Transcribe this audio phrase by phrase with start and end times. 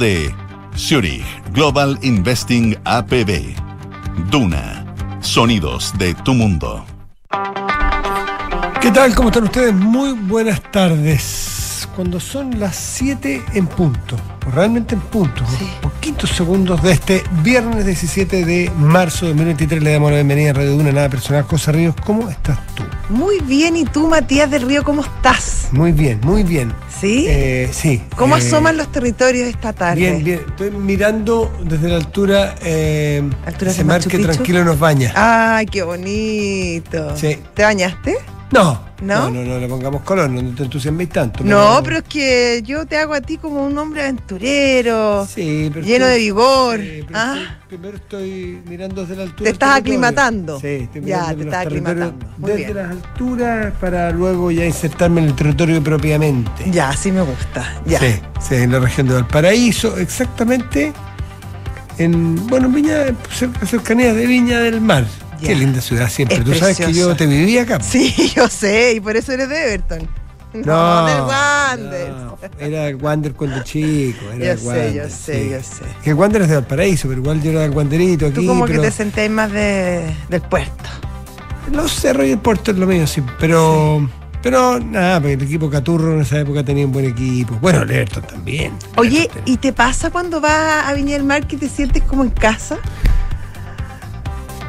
[0.00, 0.32] de
[0.76, 3.52] Zurich Global Investing APB.
[4.30, 4.86] Duna.
[5.20, 6.86] Sonidos de tu mundo.
[8.80, 9.12] ¿Qué tal?
[9.16, 9.74] ¿Cómo están ustedes?
[9.74, 11.88] Muy buenas tardes.
[11.96, 14.14] Cuando son las 7 en punto,
[14.46, 15.66] o realmente en punto, Sí.
[16.08, 20.52] Poquitos segundos de este viernes 17 de marzo de 2023, le damos la bienvenida a
[20.54, 21.42] Radio Duna, nada personal.
[21.42, 22.82] José Ríos, ¿cómo estás tú?
[23.10, 25.68] Muy bien, ¿y tú, Matías del Río, cómo estás?
[25.70, 26.72] Muy bien, muy bien.
[26.98, 27.26] ¿Sí?
[27.28, 28.00] Eh, sí.
[28.16, 30.00] ¿Cómo eh, asoman los territorios esta tarde?
[30.00, 30.40] Bien, bien.
[30.48, 35.12] Estoy mirando desde la altura, eh, ¿Altura ese mar que tranquilo nos baña.
[35.14, 37.14] Ay, qué bonito.
[37.18, 37.38] Sí.
[37.52, 38.16] ¿Te bañaste?
[38.50, 39.28] No, ¿No?
[39.28, 41.44] no, no, no le pongamos color, no te entusiasméis tanto.
[41.44, 45.84] No, pero es que yo te hago a ti como un hombre aventurero, Sí, pero
[45.84, 46.80] lleno estoy- de vigor.
[46.80, 47.34] Sí, pero Ah.
[47.36, 49.44] estoy- primero estoy mirando desde la altura.
[49.44, 50.58] Te estás aclimatando.
[50.60, 52.26] Sí, estoy Ya, mirando te los estás aclimatando.
[52.38, 52.76] Muy Desde bien.
[52.76, 56.70] las alturas para luego ya insertarme en el territorio propiamente.
[56.70, 57.74] Ya, sí me gusta.
[57.84, 57.98] Ya.
[58.00, 60.92] Sí, sí, en la región de Valparaíso, exactamente
[61.98, 65.04] en, bueno, Viña, cerca, cercanías de Viña del Mar.
[65.40, 65.48] Ya.
[65.48, 66.38] Qué linda ciudad siempre.
[66.38, 67.80] Es Tú sabes que yo te viví acá.
[67.80, 70.08] Sí, yo sé, y por eso eres de Everton.
[70.54, 72.10] No, del Wander.
[72.10, 74.24] no, era Wander cuando chico.
[74.34, 75.50] Era Yo sé, Wander, yo sé, sí.
[75.50, 75.84] yo sé.
[76.02, 78.36] Que el Wander es de Valparaíso, pero igual yo era el Wanderito aquí.
[78.36, 80.84] Tú como pero que te sentés más de, del puerto.
[81.72, 83.22] Los cerros y el puerto es lo mío, sí.
[83.38, 84.08] Pero,
[84.42, 87.58] pero nada, porque el equipo Caturro en esa época tenía un buen equipo.
[87.60, 88.72] Bueno, el Everton también.
[88.96, 92.30] Oye, ¿y te pasa cuando vas a Viña del Mar que te sientes como en
[92.30, 92.78] casa?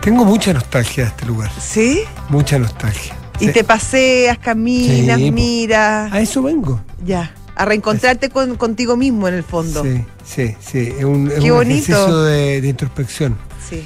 [0.09, 1.51] Tengo mucha nostalgia de este lugar.
[1.61, 1.99] ¿Sí?
[2.29, 3.13] Mucha nostalgia.
[3.39, 3.51] Y Sí.
[3.53, 6.11] te paseas, caminas, Sí, miras.
[6.11, 6.81] A eso vengo.
[7.05, 7.31] Ya.
[7.55, 9.83] A reencontrarte con, contigo mismo en el fondo.
[9.83, 10.93] Sí, sí, sí.
[10.97, 11.75] Es un, es Qué un bonito.
[11.75, 13.37] ejercicio de, de introspección.
[13.69, 13.83] Sí.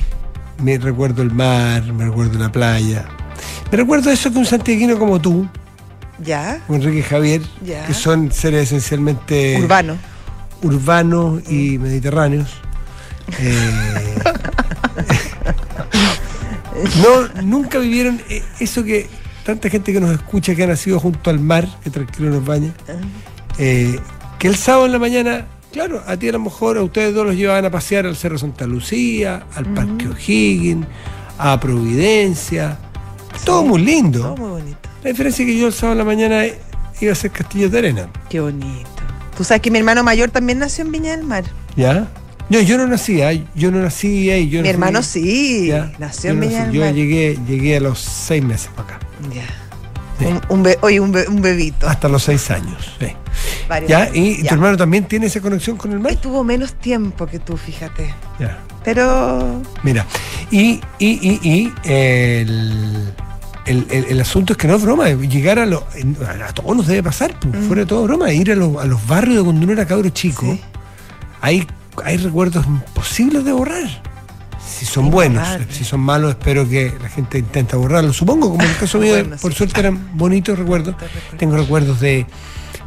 [0.63, 3.03] Me recuerdo el mar, me recuerdo la playa.
[3.69, 5.45] Me recuerdo eso que un santiaguino como tú,
[6.23, 6.61] Ya.
[6.69, 7.85] Enrique Javier, Ya.
[7.85, 9.97] que son seres esencialmente Urbano.
[10.61, 12.47] urbanos y mediterráneos.
[13.39, 14.19] eh,
[17.01, 19.07] no, nunca vivieron eh, eso que
[19.45, 22.73] tanta gente que nos escucha que ha nacido junto al mar, que tranquilo nos baña,
[23.57, 23.99] eh,
[24.39, 27.25] que el sábado en la mañana, claro, a ti a lo mejor a ustedes dos
[27.25, 30.87] los llevaban a pasear al Cerro Santa Lucía, al Parque O'Higgins,
[31.37, 32.77] a Providencia,
[33.45, 34.19] todo muy lindo.
[34.19, 34.89] Todo muy bonito.
[35.03, 36.45] La diferencia es que yo el sábado en la mañana
[37.01, 38.09] iba a hacer castillos de arena.
[38.29, 38.89] Qué bonito.
[39.35, 41.43] Tú sabes que mi hermano mayor también nació en Viña del Mar.
[41.75, 42.07] ¿Ya?
[42.49, 43.19] No, yo no nací
[43.55, 44.49] yo no nací ahí.
[44.49, 45.67] Yo mi no hermano sí.
[45.67, 48.99] Ya, Nació en Viña Yo llegué, llegué a los seis meses para acá,
[49.33, 49.43] Ya.
[50.19, 50.25] Sí.
[50.25, 51.87] Un, un be- oye, un, be- un bebito.
[51.89, 52.95] hasta los seis años.
[52.99, 53.07] sí.
[53.67, 54.03] Varios ¿Ya?
[54.03, 54.15] años.
[54.15, 54.49] ¿Y Ya.
[54.49, 56.11] tu hermano también tiene esa conexión con el mar?
[56.11, 58.13] Estuvo menos tiempo que tú, fíjate.
[58.39, 58.59] Ya.
[58.83, 60.05] Pero Mira,
[60.51, 63.13] y, y, y, y el,
[63.65, 66.15] el, el- el asunto es que no es broma, llegar a lo, en-
[66.47, 67.67] a todos nos debe pasar, pues, Mm.
[67.67, 70.09] fuera de todo broma, ir a, los- a los barrios de cuando uno era cabro
[70.09, 70.61] chico, Sí.
[71.41, 71.65] hay,
[72.03, 74.01] hay recuerdos imposibles de borrar.
[74.65, 75.75] Si son buenos, Imborrables.
[75.77, 78.15] si son malos, espero que la gente intenta borrarlos.
[78.17, 79.57] Supongo, como en el caso mío, Bueno, por sí.
[79.57, 80.95] suerte eran bonitos recuerdos.
[81.37, 82.25] Tengo recuerdos de,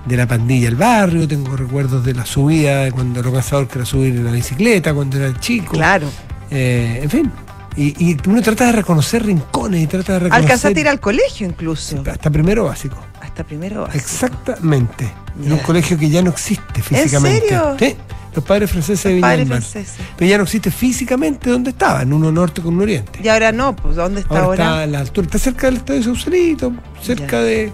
[0.07, 3.79] de la pandilla del barrio, tengo recuerdos de la subida, de cuando lo cansador que
[3.79, 5.73] era subir en la bicicleta, cuando era chico.
[5.75, 6.09] claro.
[6.51, 7.33] Eh, en fin.
[7.77, 10.43] Y, y uno trata de reconocer rincones y trata de reconocer.
[10.45, 12.03] Alcanzaste a ir al colegio incluso.
[12.11, 12.97] Hasta primero básico.
[13.21, 13.99] Hasta primero básico.
[14.03, 15.13] Exactamente.
[15.45, 17.41] En un colegio que ya no existe físicamente.
[17.49, 17.77] serio?
[17.79, 17.95] Sí.
[18.37, 19.63] Los padres franceses de Los Viña padres del Mar.
[19.63, 20.07] franceses.
[20.17, 23.19] Pero ya no existe físicamente donde estaba, en uno norte con un oriente.
[23.23, 26.03] Y ahora no, pues ¿dónde está ahora, está a la altura, está cerca del estadio
[26.05, 27.43] Sausalito, cerca Ya.
[27.43, 27.73] de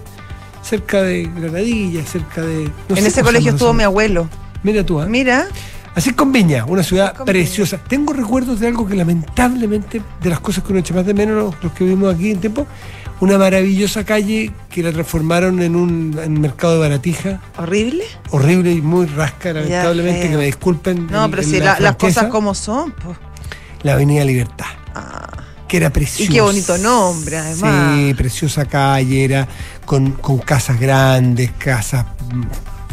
[0.63, 2.69] cerca de Granadilla, cerca de.
[2.89, 4.29] no en sé ese colegio estuvo mi abuelo.
[4.63, 5.05] Mira tú, ¿ah?
[5.05, 5.47] Mira,
[5.95, 7.77] Así es con Viña, una ciudad preciosa.
[7.77, 11.35] Tengo recuerdos de algo que lamentablemente, de las cosas que uno echa más de menos
[11.35, 12.65] los, los que vivimos aquí en tiempo,
[13.19, 18.05] una maravillosa calle que la transformaron en un en mercado de baratija, horrible.
[18.31, 21.07] horrible y muy rasca, lamentablemente, que me disculpen.
[21.11, 23.17] No, pero si la la- las cosas como son, pues.
[23.83, 24.65] La Avenida Libertad,
[24.95, 25.29] Ah,
[25.67, 26.31] que era preciosa.
[26.31, 27.95] qué bonito nombre, además.
[27.97, 29.47] Sí, preciosa calle, era
[29.85, 32.41] con, con casas grandes, casas mm,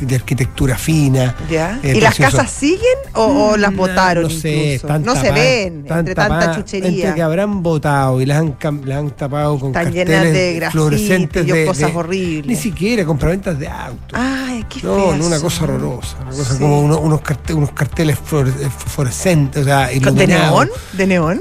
[0.00, 1.34] de arquitectura fina.
[1.50, 1.78] ¿Ya?
[1.82, 2.80] Eh, ¿Y las casas siguen
[3.14, 4.74] o, o las No, botaron no sé, incluso?
[4.86, 6.88] están no se ven entre tanta chuchería.
[6.88, 10.32] Entre que habrán votado y las han, cam- las han tapado con Están carteles llenas
[10.32, 12.46] de fluorescentes y de, cosas de- horribles.
[12.46, 14.18] Ni siquiera compraventas de autos.
[14.18, 16.16] Ay, qué no, no, una cosa horrorosa.
[16.22, 16.58] Una cosa Sí.
[16.60, 20.52] como uno- unos, carte- unos carteles eh, fluorescentes, o sea, ¿De iluminados.
[20.66, 20.70] neón?
[20.92, 21.40] ¿De neón?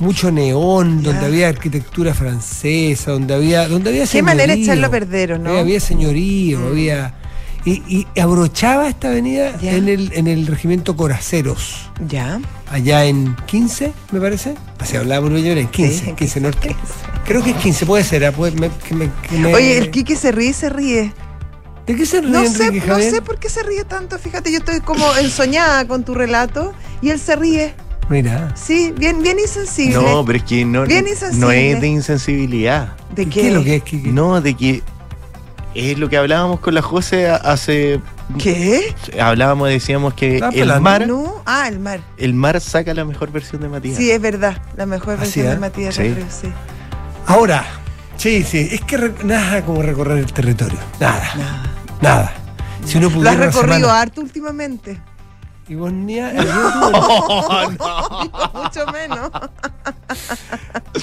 [0.00, 4.64] Mucho neón, donde había arquitectura francesa, donde había, donde había Qué manera de señorío.
[4.72, 5.48] echarlo a perder, ¿o no?
[5.50, 7.14] Había, había señorío, había.
[7.68, 9.72] Y, y abrochaba esta avenida Ya.
[9.74, 12.40] en el, en el regimiento Coraceros Ya.
[12.70, 14.54] allá en 15, me parece.
[14.78, 16.76] Así hablaba por Villanueva, en 15, Sí, 15 Norte.
[17.26, 18.24] Creo que es 15, puede ser.
[18.24, 21.12] ah, puede- me- que me- que me- Oye, el Quique se ríe y se ríe.
[21.86, 24.18] ¿De qué se ríe No sé, Enrique no sé por qué se ríe tanto.
[24.18, 26.72] Fíjate, yo estoy como ensoñada con tu relato
[27.02, 27.74] y él se ríe.
[28.10, 28.54] Mira.
[28.56, 29.94] Sí, bien, bien insensible.
[29.96, 31.72] No, pero es que no, Bien no insensible.
[31.72, 32.92] es de insensibilidad.
[33.14, 33.48] ¿De ¿Qué, qué?
[33.48, 34.08] es lo que es, Kiki?
[34.08, 34.82] No, de que
[35.78, 38.00] es lo que hablábamos con la José hace.
[38.38, 38.94] ¿Qué?
[39.20, 42.00] Hablábamos, decíamos que Estaba el mar, No, ah, el mar.
[42.18, 43.96] el mar saca la mejor versión de Matías.
[43.96, 44.60] Sí, es verdad.
[44.76, 45.58] La mejor ¿Ah, versión sí, de?
[45.58, 46.02] Matías Sí.
[46.14, 46.48] Ríos, sí.
[47.26, 47.64] Ahora,
[48.16, 50.78] sí, sí, es que re- nada como recorrer el territorio.
[51.00, 51.62] Nada, Nada.
[52.00, 52.32] nada.
[52.84, 54.98] Si uno Lo has recorrido harto últimamente.
[55.68, 56.42] Y vos ni a- yo-
[58.54, 59.30] Mucho menos.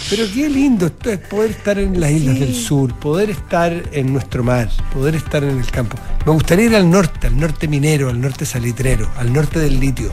[0.09, 2.39] Pero qué lindo esto es poder estar en las islas Sí.
[2.41, 5.97] del sur, poder estar en nuestro mar, poder estar en el campo.
[6.25, 10.11] Me gustaría ir al norte, al norte minero, al norte salitrero, al norte del litio.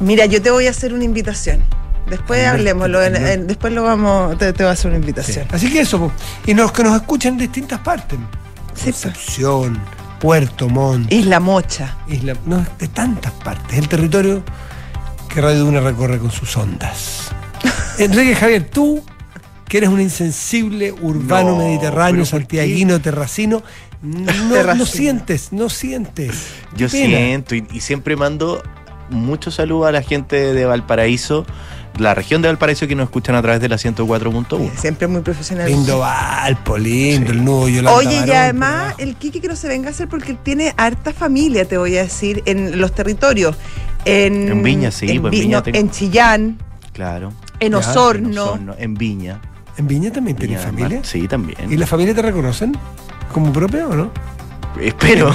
[0.00, 1.62] Mira, yo te voy a hacer una invitación.
[2.10, 3.00] Después hablemoslo.
[3.02, 4.36] en- en- después lo vamos.
[4.36, 5.02] Te, te voy a hacer una Sí.
[5.02, 5.46] invitación.
[5.52, 6.10] Así que eso,
[6.44, 8.18] y los que nos escuchan en distintas partes.
[8.74, 9.02] Sí, pues.
[9.02, 9.80] Concepción,
[10.22, 11.96] Puerto Montt, Isla Mocha.
[12.06, 13.76] Isla, no, de tantas partes.
[13.76, 14.44] El territorio
[15.28, 17.32] que Radio Duna recorre con sus ondas.
[17.98, 19.02] Enrique Javier, tú,
[19.66, 23.64] que eres un insensible urbano No, mediterráneo, pero ¿por santiaguino, terracino,
[24.00, 24.74] no, Terracino.
[24.74, 26.30] no sientes, no sientes.
[26.76, 27.16] Yo pena.
[27.18, 28.62] siento y, y siempre mando
[29.10, 31.44] muchos saludos a la gente de Valparaíso,
[31.98, 34.70] la región de Valparaíso que nos escuchan a través de la 104.1.
[34.76, 35.68] Siempre muy profesional.
[35.68, 37.38] Lindo Valpo, lindo, Sí.
[37.38, 40.32] el nudo Yolanda Oye, y además el Kiki que no se venga a hacer porque
[40.32, 43.56] él tiene harta familia, te voy a decir, en los territorios.
[44.04, 46.58] En, En Viña, sí, en, pues en Vi- Viña no, tengo- en Chillán,
[46.92, 47.28] Claro.
[47.28, 48.44] en Ya, En Osorno.
[48.44, 49.40] Osorno, en Viña.
[49.76, 51.00] ¿En Viña también del familia?
[51.04, 51.72] Sí, también.
[51.72, 52.76] ¿Y la familia te reconocen
[53.32, 54.10] como propia o no?
[54.80, 55.32] Espero.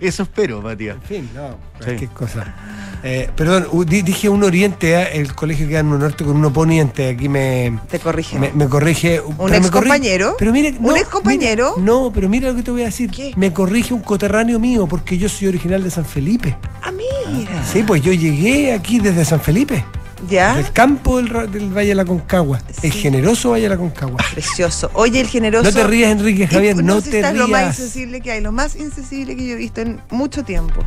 [0.00, 0.96] Eso espero, Matías.
[0.96, 1.48] En fin, no,
[1.80, 1.84] Sí.
[1.84, 2.54] cualquier cosa.
[3.02, 5.08] Eh, perdón, dije un oriente, ¿eh?
[5.14, 8.38] el colegio queda en un norte con un poniente, aquí me, Te corrige.
[8.38, 9.20] me, me corrige.
[9.38, 10.36] ¿Un ex compañero?
[10.38, 11.72] Pero mire, ¿Un ex compañero?
[11.76, 13.10] mire, no, pero mira lo que te voy a decir.
[13.10, 13.32] ¿Qué?
[13.36, 16.56] Me corrige un coterráneo mío porque yo soy original de San Felipe.
[16.82, 17.64] Ah, mira.
[17.64, 19.82] Sí, pues yo llegué aquí desde San Felipe,
[20.28, 20.54] ¿Ya?
[20.56, 22.98] del campo del, ra- del Valle de la Concagua, el Sí.
[22.98, 24.18] generoso Valle de la Concagua.
[24.32, 24.90] Precioso.
[24.94, 25.64] Oye, el generoso.
[25.64, 27.78] No te rías, Enrique Javier, no si te estás lo más rías.
[27.78, 30.84] insensible que hay, lo más insensible que yo he visto en mucho tiempo.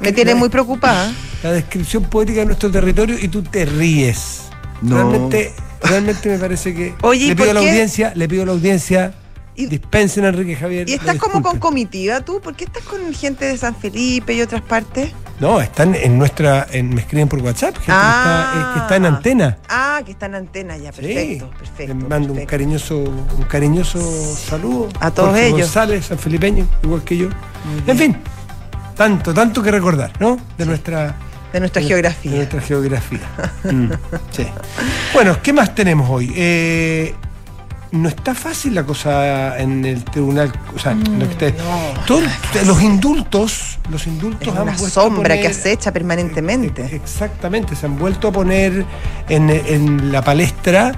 [0.00, 1.12] Me tiene la- muy preocupada.
[1.42, 4.42] la descripción poética de nuestro territorio y tú te ríes.
[4.82, 4.96] No.
[4.96, 5.52] Realmente,
[5.82, 7.70] realmente me parece que Oye, ¿y le pido por a la qué?
[7.70, 9.14] audiencia, le pido a la audiencia,
[9.54, 10.88] Y- dispensen a Enrique Javier.
[10.88, 12.40] ¿Y estás como con comitiva tú?
[12.40, 15.10] ¿Por qué estás con gente de San Felipe y otras partes?
[15.38, 18.50] No, están en nuestra, en, me escriben por WhatsApp, gente Ah.
[18.52, 19.58] que, está, que está en antena.
[19.68, 21.58] Ah, que está en antena ya, perfecto, Sí.
[21.58, 21.94] perfecto.
[21.94, 23.98] Les mando un cariñoso, un cariñoso
[24.34, 25.60] saludo A todos Jorge ellos.
[25.60, 27.28] González, San Felipeño, igual que yo.
[27.86, 28.16] En fin,
[28.96, 30.38] tanto, tanto que recordar, ¿no?
[30.56, 31.14] De nuestra
[31.52, 32.30] De nuestra de- geografía.
[32.30, 33.20] De nuestra geografía.
[33.64, 33.90] Mm,
[34.30, 34.46] sí.
[35.12, 36.32] Bueno, ¿qué más tenemos hoy?
[36.36, 37.14] Eh,
[37.92, 40.52] no está fácil la cosa en el tribunal.
[40.74, 42.20] O sea, lo que Mm, no, todo-
[42.66, 46.84] los indultos, los indultos Es han una sombra que acecha permanentemente.
[46.84, 48.84] Ex- Exactamente, se han vuelto a poner
[49.28, 50.92] en, en la palestra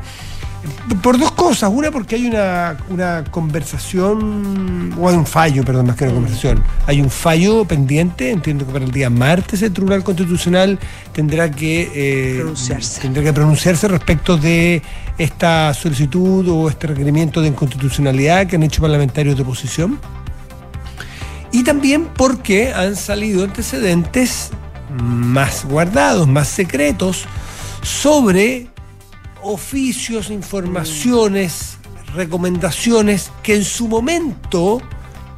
[1.02, 1.70] por dos cosas.
[1.72, 6.08] Una, porque hay una, una conversación, o hay un fallo, perdón, más que Mm.
[6.08, 6.62] una conversación.
[6.86, 10.78] Hay un fallo pendiente, entiendo que para el día martes el Tribunal Constitucional
[11.12, 13.00] tendrá que, eh, Pronunciarse.
[13.00, 14.82] tendrá que pronunciarse respecto de
[15.18, 19.98] esta solicitud o este requerimiento de inconstitucionalidad que han hecho parlamentarios de oposición.
[21.52, 24.50] Y también porque han salido antecedentes
[25.02, 27.24] más guardados, más secretos,
[27.82, 28.68] sobre
[29.42, 31.78] oficios, informaciones,
[32.14, 34.82] recomendaciones que en su momento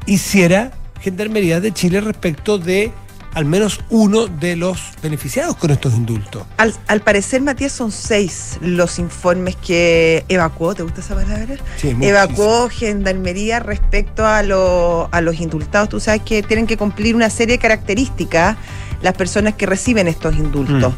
[0.05, 2.91] hiciera Gendarmería de Chile respecto de
[3.33, 6.43] al menos uno de los beneficiados con estos indultos.
[6.57, 11.55] Al, al parecer, Matías, son seis los informes que evacuó, ¿te gusta esa palabra?
[11.77, 12.03] Sí, muchísimo.
[12.03, 15.89] evacuó Gendarmería respecto a, lo- a los indultados.
[15.89, 18.57] Tú sabes que tienen que cumplir una serie de características
[19.01, 20.93] las personas que reciben estos indultos.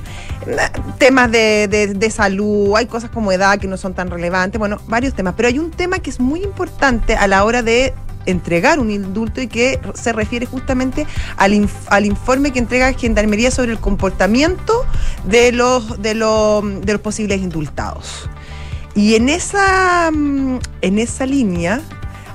[0.46, 4.60] Na- Temas de, de- de salud, hay cosas como edad que no son tan relevantes,
[4.60, 5.36] bueno, varios temas.
[5.38, 7.94] Pero hay un tema que es muy importante a la hora de
[8.26, 11.06] entregar un indulto y que se refiere justamente
[11.38, 14.86] al, inf- al informe que entrega Gendarmería sobre el comportamiento
[15.26, 18.30] de los, de los, de los posibles indultados.
[18.96, 21.82] Y en esa, mm, en esa línea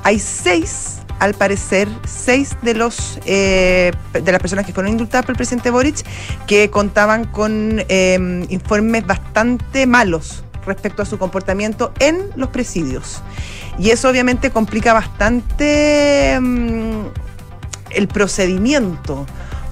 [0.03, 5.33] hay seis, al parecer, seis de los eh, de las personas que fueron indultadas por
[5.33, 6.05] el presidente Boric
[6.47, 13.23] que contaban con eh, informes bastante malos respecto a su comportamiento en los presidios.
[13.79, 17.07] Y eso obviamente complica bastante mm,
[17.91, 19.27] el procedimiento.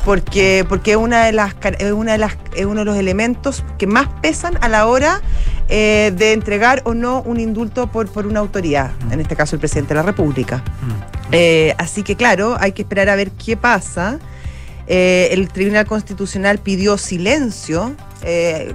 [0.05, 3.65] Porque, porque es una de las es una de las es uno de los elementos
[3.77, 5.21] que más pesan a la hora
[5.69, 9.61] eh, de entregar o no un indulto por, por una autoridad, en este caso el
[9.61, 10.63] presidente de la República.
[11.33, 14.21] Eh, así que claro, hay que esperar a ver qué pasa.
[14.87, 17.97] Eh, el Tribunal Constitucional pidió silencio.
[18.23, 18.75] eh,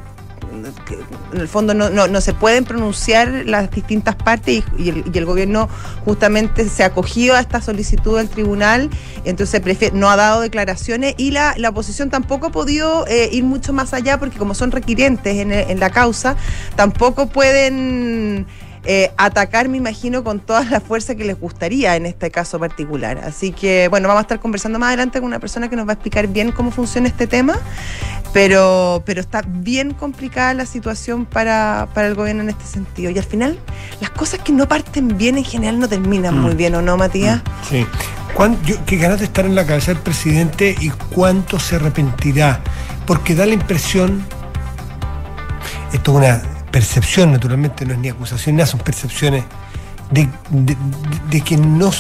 [0.52, 5.70] en el fondo no, no- se pueden pronunciar las distintas partes y, el, gobierno
[6.06, 8.90] justamente se acogió a esta solicitud del tribunal,
[9.24, 9.62] entonces
[9.94, 13.94] no ha dado declaraciones y la, la oposición tampoco ha podido eh, ir mucho más
[13.94, 16.36] allá porque como son requirientes en la causa,
[16.76, 18.46] tampoco pueden
[18.86, 23.20] eh, atacar, me imagino, con toda la fuerza que les gustaría en este caso particular.
[23.20, 25.92] Así que, bueno, vamos a estar conversando más adelante con una persona que nos va
[25.92, 27.56] a explicar bien cómo funciona este tema,
[28.34, 33.12] pero, pero está bien complicada la situación para, para el gobierno en este sentido.
[33.12, 33.60] Y al final,
[34.00, 37.42] las cosas que no parten bien en general no terminan muy bien, ¿o no, Matías?
[37.70, 37.86] Sí.
[38.34, 42.62] ¿Cuán- yo- qué ganas de estar en la cabeza del presidente y cuánto se arrepentirá.
[43.06, 44.24] Porque da la impresión,
[45.92, 49.44] esto es una percepción, naturalmente, no es ni acusación, ni nada, son percepciones
[50.12, 50.78] de, de- de-
[51.30, 51.92] de que no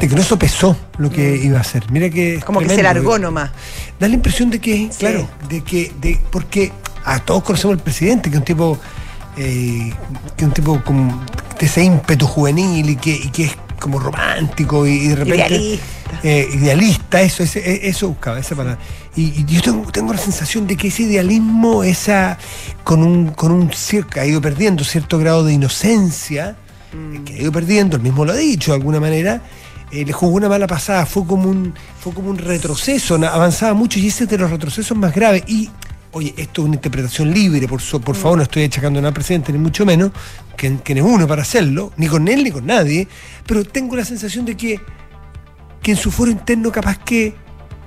[0.00, 1.90] de que no sopesó lo que iba a hacer.
[1.90, 3.50] Mira que Como que se largó nomás.
[3.98, 4.98] Da la impresión de que, Sí.
[5.00, 6.70] claro, de que, de, porque
[7.04, 8.78] a todos conocemos al presidente, que es un tipo,
[9.36, 9.92] eh,
[10.36, 11.26] que es un tipo con
[11.58, 15.46] de ese ímpetu juvenil y que, y que es como romántico y, y de repente.
[15.56, 15.84] Idealista.
[16.22, 18.78] Eh, idealista, eso, ese- e- eso buscaba, esa palabra.
[19.16, 22.38] Y, y yo tengo, tengo la sensación de que ese idealismo, esa,
[22.84, 23.70] con un, con un
[24.18, 26.56] ha ido perdiendo cierto grado de inocencia,
[26.92, 29.42] eh, que ha ido perdiendo, él mismo lo ha dicho de alguna manera,
[29.90, 33.98] eh, le jugó una mala pasada, fue como un, fue como un retroceso, avanzaba mucho
[33.98, 35.42] y ese es de los retrocesos más graves.
[35.46, 35.70] Y,
[36.12, 39.14] oye, esto es una interpretación libre, por, so- por favor, no estoy achacando nada al
[39.14, 40.10] presidente, ni mucho menos,
[40.56, 43.08] que, que no es uno para hacerlo, ni con él ni con nadie,
[43.46, 44.80] pero tengo la sensación de que,
[45.82, 47.34] que en su foro interno capaz que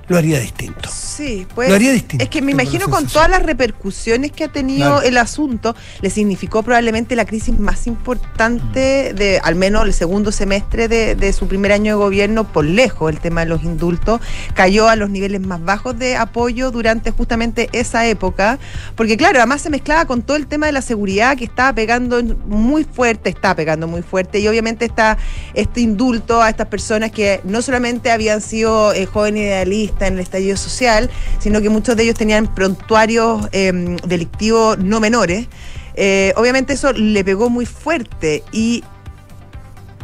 [0.08, 0.90] lo haría distinto.
[0.92, 1.68] Sí, pues.
[1.68, 5.02] Lo haría distinto, Es que me imagino con todas las repercusiones que ha tenido Claro.
[5.02, 10.88] el asunto, le significó probablemente la crisis más importante de, al menos el segundo semestre
[10.88, 14.20] de, de su primer año de gobierno, por lejos, el tema de los indultos.
[14.54, 18.58] Cayó a los niveles más bajos de apoyo durante justamente esa época,
[18.96, 22.22] porque claro, además se mezclaba con todo el tema de la seguridad que estaba pegando
[22.46, 25.18] muy fuerte, está pegando muy fuerte, y obviamente está
[25.54, 30.20] este indulto a estas personas que no solamente habían sido eh, jóvenes idealistas en el
[30.20, 35.48] estallido social, sino que muchos de ellos tenían prontuarios eh, delictivos no menores.
[35.94, 38.82] Eh, obviamente eso le pegó muy fuerte y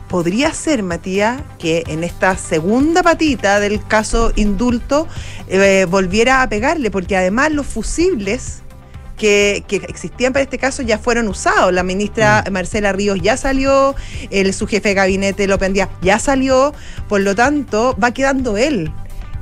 [0.08, 5.06] podría ser, Matías, que en esta segunda patita del caso indulto
[5.48, 8.62] eh, volviera a pegarle, porque además los fusibles
[9.18, 11.72] que, que existían para este caso ya fueron usados.
[11.72, 13.94] La ministra Marcela Ríos ya salió,
[14.30, 16.72] el, su jefe de gabinete López Díaz ya salió,
[17.08, 18.90] por lo tanto va quedando él.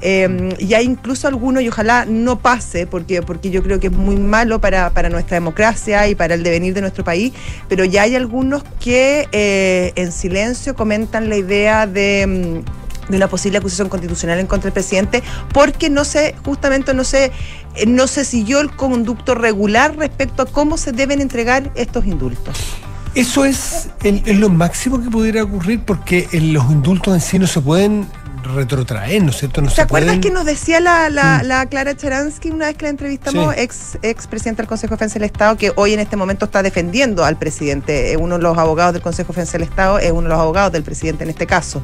[0.02, 3.92] Eh, y hay incluso algunos, y ojalá no pase, porque, porque yo creo que es
[3.92, 7.32] muy malo para, para nuestra democracia y para el devenir de nuestro país,
[7.68, 13.28] pero ya hay algunos que eh, en silencio comentan la idea de, mm, de una
[13.28, 15.22] posible acusación constitucional en contra del presidente,
[15.54, 17.26] porque no se, justamente no se,
[17.76, 22.58] eh, no se siguió el conducto regular respecto a cómo se deben entregar estos indultos.
[23.14, 27.46] Eso es, el- es lo máximo que pudiera ocurrir porque los indultos en sí no
[27.46, 28.06] se pueden
[28.54, 29.60] retrotraer, ¿no es cierto?
[29.62, 31.46] No ¿Te acuerdas pueden- que nos decía la, la, Mm.
[31.46, 33.60] la Clara Charansky una vez que la entrevistamos, Sí.
[33.60, 36.62] ex, ex presidenta del Consejo de Defensa del Estado, que hoy en este momento está
[36.62, 38.12] defendiendo al presidente?
[38.12, 40.38] Es uno de los abogados del Consejo de Defensa del Estado, es uno de los
[40.38, 41.82] abogados del presidente en este caso.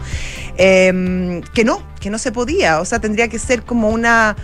[0.56, 2.80] Eh, que no, que no se podía.
[2.80, 4.36] O sea, tendría que ser como una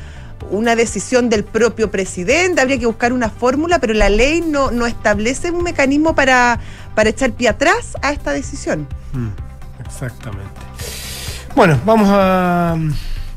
[0.50, 4.86] una decisión del propio presidente, habría que buscar una fórmula, pero la ley no, no
[4.86, 6.60] establece un mecanismo para,
[6.94, 8.86] para echar pie atrás a esta decisión.
[9.12, 9.28] Mm,
[9.84, 10.60] exactamente.
[11.58, 12.76] Bueno, vamos a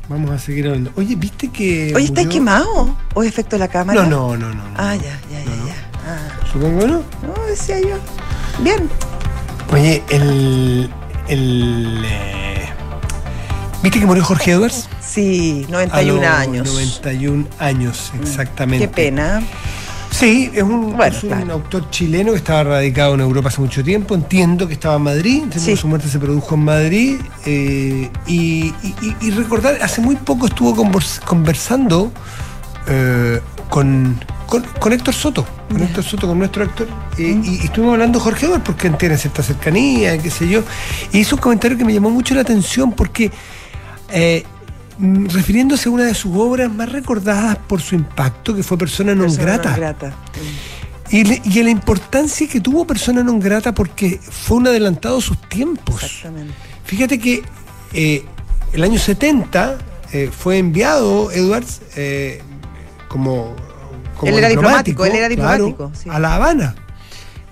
[0.08, 0.92] vamos a seguir hablando.
[0.94, 2.96] Oye, ¿viste que Oye, ¿estáis murió- quemado?
[3.14, 4.00] ¿O es efecto de la cámara?
[4.04, 4.62] No, no, no, no.
[4.76, 5.74] Ah, ya, ya, ya, ya.
[6.06, 6.46] Ah.
[6.52, 7.02] Supongo que no.
[7.26, 7.96] No, decía yo.
[8.60, 8.88] Bien.
[9.72, 10.88] Oye, el
[11.26, 12.68] el eh,
[13.82, 14.88] ¿Viste que murió Jorge Edwards?
[15.00, 16.72] Sí, A 91 los años.
[16.72, 18.86] 91 años, exactamente.
[18.86, 19.42] Qué pena.
[20.22, 21.52] Sí, es un, Bueno, es un claro.
[21.54, 24.14] autor chileno que estaba radicado en Europa hace mucho tiempo.
[24.14, 25.34] Entiendo que estaba en Madrid.
[25.42, 25.70] Entiendo Sí.
[25.72, 27.16] que su muerte se produjo en Madrid.
[27.44, 28.72] eh, y,
[29.20, 32.12] y- recordar, hace muy poco estuvo convers- conversando
[32.86, 35.44] eh, con, con, con Héctor Soto.
[35.68, 35.82] Con.
[35.82, 36.86] Héctor Soto, con nuestro actor.
[37.18, 40.62] eh, y, y estuvimos hablando de Jorge Eduardo porque tiene cierta cercanía, qué sé yo.
[41.12, 43.32] Y hizo un comentario que me llamó mucho la atención porque.
[44.98, 49.14] Mm, refiriéndose a una de sus obras más recordadas por su impacto, que fue Persona
[49.14, 49.70] non Persona grata.
[49.70, 50.08] non grata.
[51.10, 55.18] Y, le- y a la importancia que tuvo Persona non grata porque fue un adelantado
[55.18, 56.02] a sus tiempos.
[56.02, 56.54] Exactamente.
[56.84, 57.42] Fíjate que
[57.92, 58.24] eh,
[58.72, 59.78] el año 70
[60.12, 62.40] eh, fue enviado Edwards eh,
[63.08, 63.54] como,
[64.16, 66.08] como Él era diplomático, él era claro, diplomático, sí.
[66.08, 66.74] a La Habana.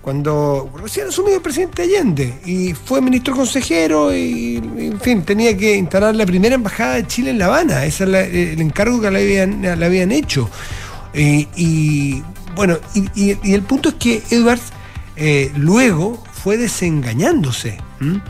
[0.00, 4.56] cuando recién asumió el presidente Allende y fue ministro consejero y,
[5.00, 7.84] en fin, tenía que instalar la primera embajada de Chile en La Habana.
[7.84, 10.48] Ese es la- el encargo que le habían, le habían hecho.
[11.14, 12.22] Eh, y
[12.54, 13.00] bueno, y,
[13.32, 14.62] y- y el punto es que Edwards
[15.16, 17.78] eh, luego fue desengañándose.
[18.00, 18.20] ¿m?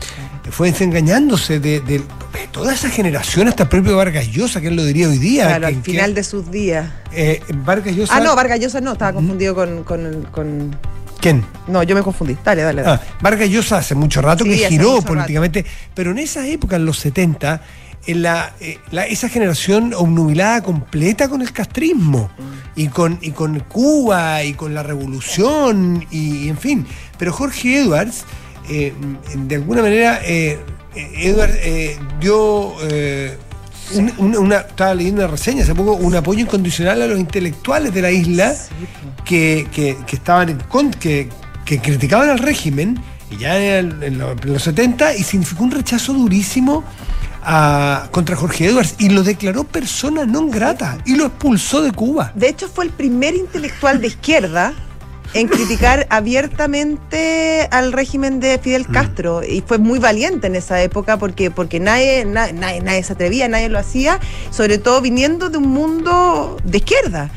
[0.49, 4.75] Fue desengañándose de, de- de toda esa generación, hasta el propio Vargas Llosa, que él
[4.75, 5.47] lo diría hoy día.
[5.47, 6.89] Claro, al que- final de sus días.
[7.13, 8.15] eh, Vargas Llosa.
[8.15, 10.75] Ah, no, Vargas Llosa no, estaba confundido con, con, con-
[11.21, 11.45] ¿Quién?
[11.67, 12.35] No, yo me confundí.
[12.43, 12.99] Dale, dale, dale.
[13.01, 16.85] Ah, Vargas Llosa hace mucho rato Sí, que giró políticamente, pero en esa época, en
[16.85, 17.61] los 70,
[18.07, 22.31] en la, eh, la- esa generación obnubilada completa con el castrismo
[22.75, 26.87] y con, y con Cuba y con la revolución y, en fin.
[27.19, 28.23] Pero Jorge Edwards,
[28.69, 28.91] eh,
[29.35, 30.57] de alguna manera, eh,
[30.95, 32.73] eh, Edwards eh, dio...
[33.95, 38.01] un- una, estaba leyendo una reseña hace poco, un apoyo incondicional a los intelectuales de
[38.01, 38.53] la isla
[39.25, 41.29] que, que- estaban en con- que,
[41.79, 45.71] criticaban al régimen y ya en, el- en lo- en los 70 y significó un
[45.71, 46.83] rechazo durísimo
[47.43, 52.31] a- contra Jorge Edwards y lo declaró persona non grata y lo expulsó de Cuba.
[52.35, 54.73] De hecho, fue el primer intelectual de izquierda
[55.33, 58.91] en criticar abiertamente al régimen de Fidel Mm.
[58.93, 63.13] Castro y fue muy valiente en esa época porque porque nadie na- nadie, nadie se
[63.13, 64.19] atrevía, nadie lo hacía,
[64.49, 67.29] sobre todo viniendo de un mundo de izquierda.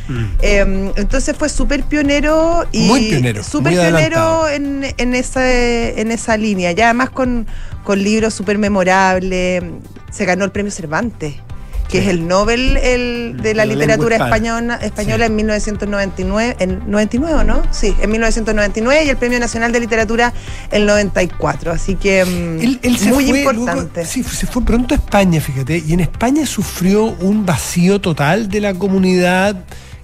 [0.43, 2.87] Eh, entonces fue súper pionero y Mm.
[2.89, 7.47] Muy pionero, súper pionero en, en esa en esa línea, ya además con,
[7.85, 9.63] con libros súper memorables,
[10.11, 11.35] se ganó el premio Cervantes.
[11.89, 15.31] Que es el Nobel el, de la La literatura española, española Sí.
[15.31, 17.63] en 1999, en 99 ¿o no?
[17.71, 20.33] Sí, en 1999 y el Premio Nacional de Literatura
[20.71, 23.91] el 94, así que mm, Él, muy fue importante.
[24.01, 28.49] luego- sí, se fue pronto a España, fíjate, y en España sufrió un vacío total
[28.49, 29.57] de la comunidad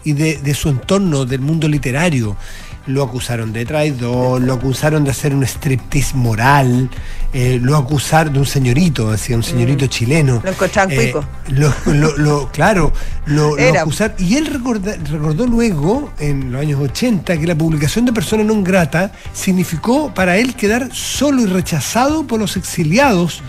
[0.05, 2.37] y de, de su entorno, del mundo literario.
[2.87, 6.89] Lo acusaron de traidor, lo acusaron de hacer un striptease moral,
[7.33, 10.39] eh, lo acusaron de un señorito, decía, un señorito chileno.
[10.41, 10.45] Mm.
[10.45, 11.15] Lo encontraban Eh,
[11.49, 12.91] lo, lo- lo- claro,
[13.27, 14.17] lo, lo acusaron.
[14.19, 18.65] Y él recorda- recordó luego, en los años 80, que la publicación de Persona non
[18.65, 23.43] grata significó para él quedar solo y rechazado por los exiliados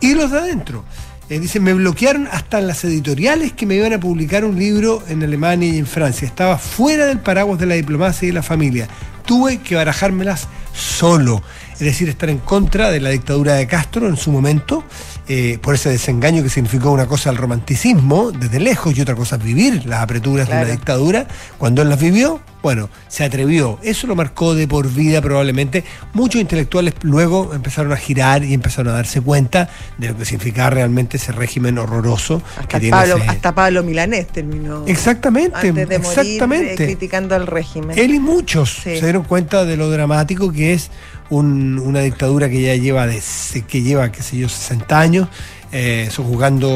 [0.00, 0.84] y los de adentro.
[1.28, 5.02] Eh, dice, me bloquearon hasta en las editoriales que me iban a publicar un libro
[5.08, 6.24] en Alemania y en Francia.
[6.24, 8.86] Estaba fuera del paraguas de la diplomacia y de la familia.
[9.24, 11.42] Tuve que barajármelas solo.
[11.72, 14.84] Es decir, estar en contra de la dictadura de Castro en su momento,
[15.26, 19.36] eh, por ese desengaño que significó una cosa el romanticismo desde lejos y otra cosa
[19.36, 21.26] vivir las apreturas de la dictadura.
[21.58, 23.78] Cuando él las vivió, bueno, se atrevió.
[23.84, 25.84] Eso lo marcó de por vida probablemente.
[26.14, 30.70] Muchos intelectuales luego empezaron a girar y empezaron a darse cuenta de lo que significaba
[30.70, 35.88] realmente ese régimen horroroso que Hasta tiene Pablo, ese- hasta Pablo Milanés terminó Exactamente, antes
[35.88, 36.72] de morir exactamente.
[36.72, 37.96] eh, criticando al régimen.
[37.96, 38.96] Él y muchos Sí.
[38.98, 40.90] se dieron cuenta de lo dramático que es
[41.30, 43.22] un- una dictadura que ya lleva, de,
[43.68, 45.28] que lleva, qué sé yo, 60 años,
[45.70, 46.08] eh,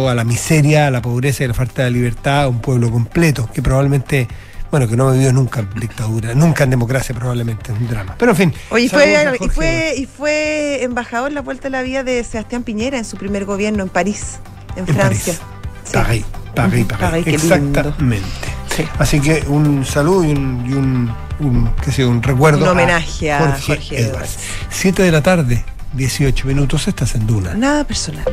[0.08, 2.90] a la miseria, a la pobreza y a la falta de libertad a un pueblo
[2.90, 4.28] completo, que probablemente,
[4.70, 8.14] bueno, que no ha vivido nunca en dictadura, nunca en democracia probablemente, es un drama.
[8.18, 8.54] Pero en fin.
[8.70, 12.62] Oye, y fue, y, fue, y fue embajador la vuelta a la vida de Sebastián
[12.62, 14.38] Piñera en su primer gobierno en París,
[14.76, 15.34] en, En Francia.
[15.92, 16.24] París.
[16.24, 16.38] Sí.
[16.54, 17.26] París, París.
[17.26, 18.24] Exactamente.
[18.76, 18.84] Sí.
[18.98, 22.62] Así que un saludo y un, y un, un, qué sé, un recuerdo.
[22.62, 24.36] Un homenaje a Jorge, Jorge Edwards.
[24.36, 24.38] Edwards.
[24.70, 27.54] 7 de la tarde, 18 minutos, estás en Duna.
[27.54, 28.24] Nada personal.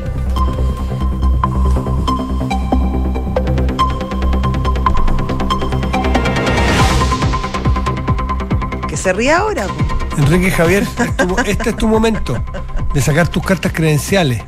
[9.08, 9.66] Se ríe ahora.
[10.18, 12.44] Enrique Javier, es tu- este es tu momento
[12.94, 14.42] de sacar tus cartas credenciales.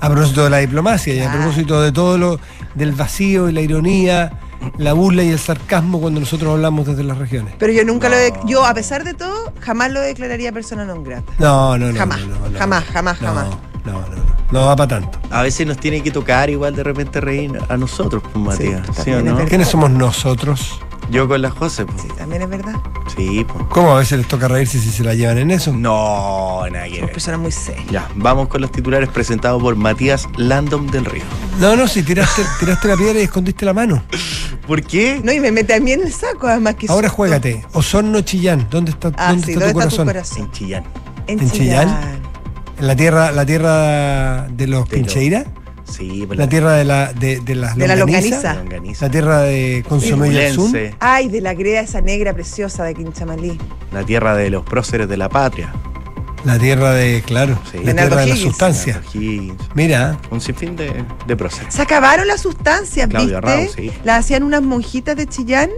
[0.00, 1.38] A propósito de la diplomacia y a Claro.
[1.40, 2.40] propósito de todo lo
[2.74, 4.32] del vacío y la ironía,
[4.78, 7.54] la burla y el sarcasmo cuando nosotros hablamos desde las regiones.
[7.58, 8.16] Pero yo nunca lo.
[8.16, 11.30] de- Yo, a pesar de todo, jamás lo declararía persona non grata.
[11.38, 11.98] No, no, no.
[11.98, 12.58] Jamás, no, no, no.
[12.58, 13.46] jamás, jamás, No, jamás.
[13.84, 14.36] No, no, no.
[14.52, 15.18] No va para tanto.
[15.30, 18.80] A veces nos tiene que tocar igual de repente reír a nosotros, pues Matías.
[19.04, 19.22] ¿Sí, no?
[19.34, 19.48] verdad.
[19.48, 20.80] ¿Quiénes somos nosotros?
[21.10, 22.02] Yo con la José, pues.
[22.02, 22.74] Sí, también es verdad.
[23.16, 23.64] Sí, pues.
[23.68, 25.72] ¿Cómo a veces les toca reírse si se la llevan en eso?
[25.72, 27.12] No, nada que Somos ver.
[27.12, 27.86] personas muy serias.
[27.90, 31.22] Ya, vamos con los titulares presentados por Matías Landom del Río.
[31.60, 34.02] No, no, si tiraste, tiraste la piedra y escondiste la mano.
[34.66, 35.20] ¿Por qué?
[35.22, 36.86] No, y me mete a mí en el saco, además que.
[36.88, 37.16] Ahora susto.
[37.16, 37.64] juégate.
[37.72, 38.66] Osorno Chillán.
[38.68, 40.06] ¿Dónde está, Ah, dónde sí, está ¿dónde tu está tu corazón?
[40.06, 40.38] corazón?
[40.46, 40.84] En Chillán.
[41.28, 41.88] En, ¿En Chillán.
[41.88, 42.20] Chillán?
[42.78, 45.44] En la tierra, la tierra de los De los- Pincheira,
[45.88, 48.62] Sí, pues la tierra de la de, de las De la longaniza,
[49.00, 53.58] la tierra de Consomé y Ay, de la greda esa negra preciosa de Quinchamalí.
[53.92, 55.72] la tierra de los próceres de la patria.
[56.44, 57.78] la tierra de, claro, Sí.
[57.78, 59.02] la Leonardo tierra de la sustancia.
[59.74, 61.74] Mira, Un sinfín de, de próceres.
[61.74, 63.50] Se acabaron las sustancias, Claudio ¿viste?
[63.52, 63.90] Arrau, sí.
[64.04, 65.70] Las hacían unas monjitas de Chillán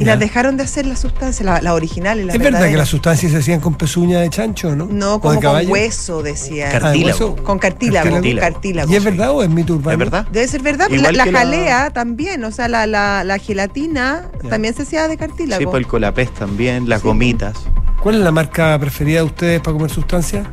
[0.00, 0.12] Y Ya.
[0.12, 3.60] las dejaron de hacer las sustancias, las originales, ¿Es verdad que las sustancias se hacían
[3.60, 4.86] con pezuña de chancho, no?
[4.86, 6.70] No, ¿O de como con hueso, decía.
[6.70, 7.36] Ah, ¿de Cartílago.
[7.44, 8.52] Con cartílago, Cartílago.
[8.52, 8.92] cartílago.
[8.92, 9.92] ¿Y es verdad o es mito urbano?
[9.92, 10.26] ¿Es verdad?
[10.32, 10.88] Debe ser verdad.
[10.90, 14.48] Igual la, jalea también, o sea, la, la, la gelatina Ya.
[14.48, 15.60] también se hacía de cartílago.
[15.60, 17.06] Sí, pues el colapés también, las Sí.
[17.08, 17.54] gomitas.
[18.02, 20.46] ¿Cuál es la marca preferida de ustedes para comer sustancias?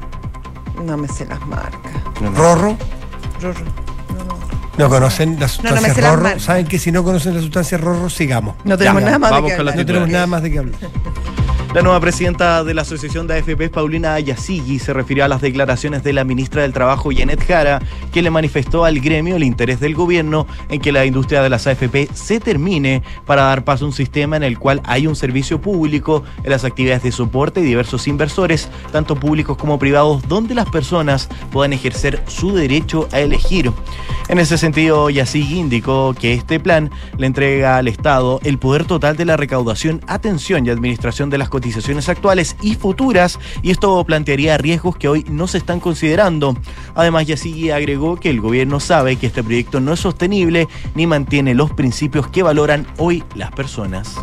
[0.85, 1.93] No me sé las marcas.
[2.21, 2.37] No, no.
[2.37, 2.77] ¿Rorro?
[3.41, 3.63] Rorro.
[4.77, 4.89] No, no.
[4.89, 6.39] ¿No conocen las No, no Rorro?
[6.39, 8.55] Saben que si no conocen las sustancias Rorro, sigamos.
[8.63, 9.75] No tenemos Ya, nada más de la hablar.
[9.75, 10.75] No tenemos nada más de qué hablar.
[11.73, 16.01] La nueva presidenta de la Asociación de AFPs, Paulina Ayasigi, se refirió a las declaraciones
[16.01, 19.93] de la ministra del Trabajo, Janet Jara, que le manifestó al gremio el interés del
[19.93, 23.93] gobierno en que la industria de las AFP se termine para dar paso a un
[23.93, 28.07] sistema en el cual hay un servicio público en las actividades de soporte y diversos
[28.07, 33.71] inversores, tanto públicos como privados, donde las personas puedan ejercer su derecho a elegir.
[34.29, 39.15] En ese sentido, Yasigi indicó que este plan le entrega al Estado el poder total
[39.15, 44.59] de la recaudación, atención y administración de las cotizaciones actuales y futuras, y esto plantearía
[44.59, 46.55] riesgos que hoy no se están considerando.
[46.93, 51.55] Además, Yasigi agregó que el gobierno sabe que este proyecto no es sostenible ni mantiene
[51.55, 54.13] los principios que valoran hoy las personas.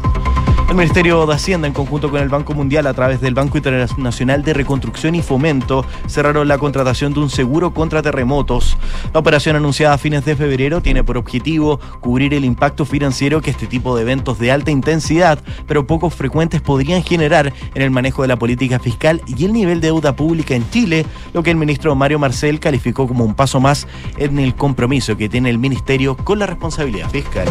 [0.74, 4.42] El Ministerio de Hacienda, en conjunto con el Banco Mundial, a través del Banco Internacional
[4.42, 8.76] de Reconstrucción y Fomento, cerraron la contratación de un seguro contra terremotos.
[9.12, 13.52] La operación anunciada a fines de febrero tiene por objetivo cubrir el impacto financiero que
[13.52, 18.22] este tipo de eventos de alta intensidad, pero poco frecuentes, podrían generar en el manejo
[18.22, 21.56] de la política fiscal y el nivel de deuda pública en Chile, lo que el
[21.56, 23.86] ministro Mario Marcel calificó como un paso más
[24.18, 27.46] en el compromiso que tiene el Ministerio con la responsabilidad fiscal.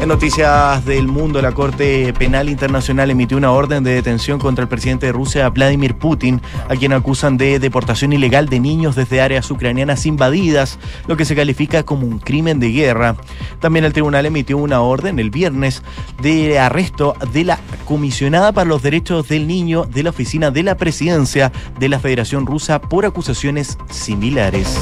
[0.00, 4.68] En noticias del mundo, la Corte Penal Internacional emitió una orden de detención contra el
[4.68, 9.50] presidente de Rusia, Vladimir Putin, a quien acusan de deportación ilegal de niños desde áreas
[9.50, 13.14] ucranianas invadidas, lo que se califica como un crimen de guerra.
[13.60, 15.82] También el tribunal emitió una orden el viernes
[16.22, 20.78] de arresto de la comisionada para los derechos del niño de la oficina de la
[20.78, 24.78] presidencia de la Federación Rusa por acusaciones similares.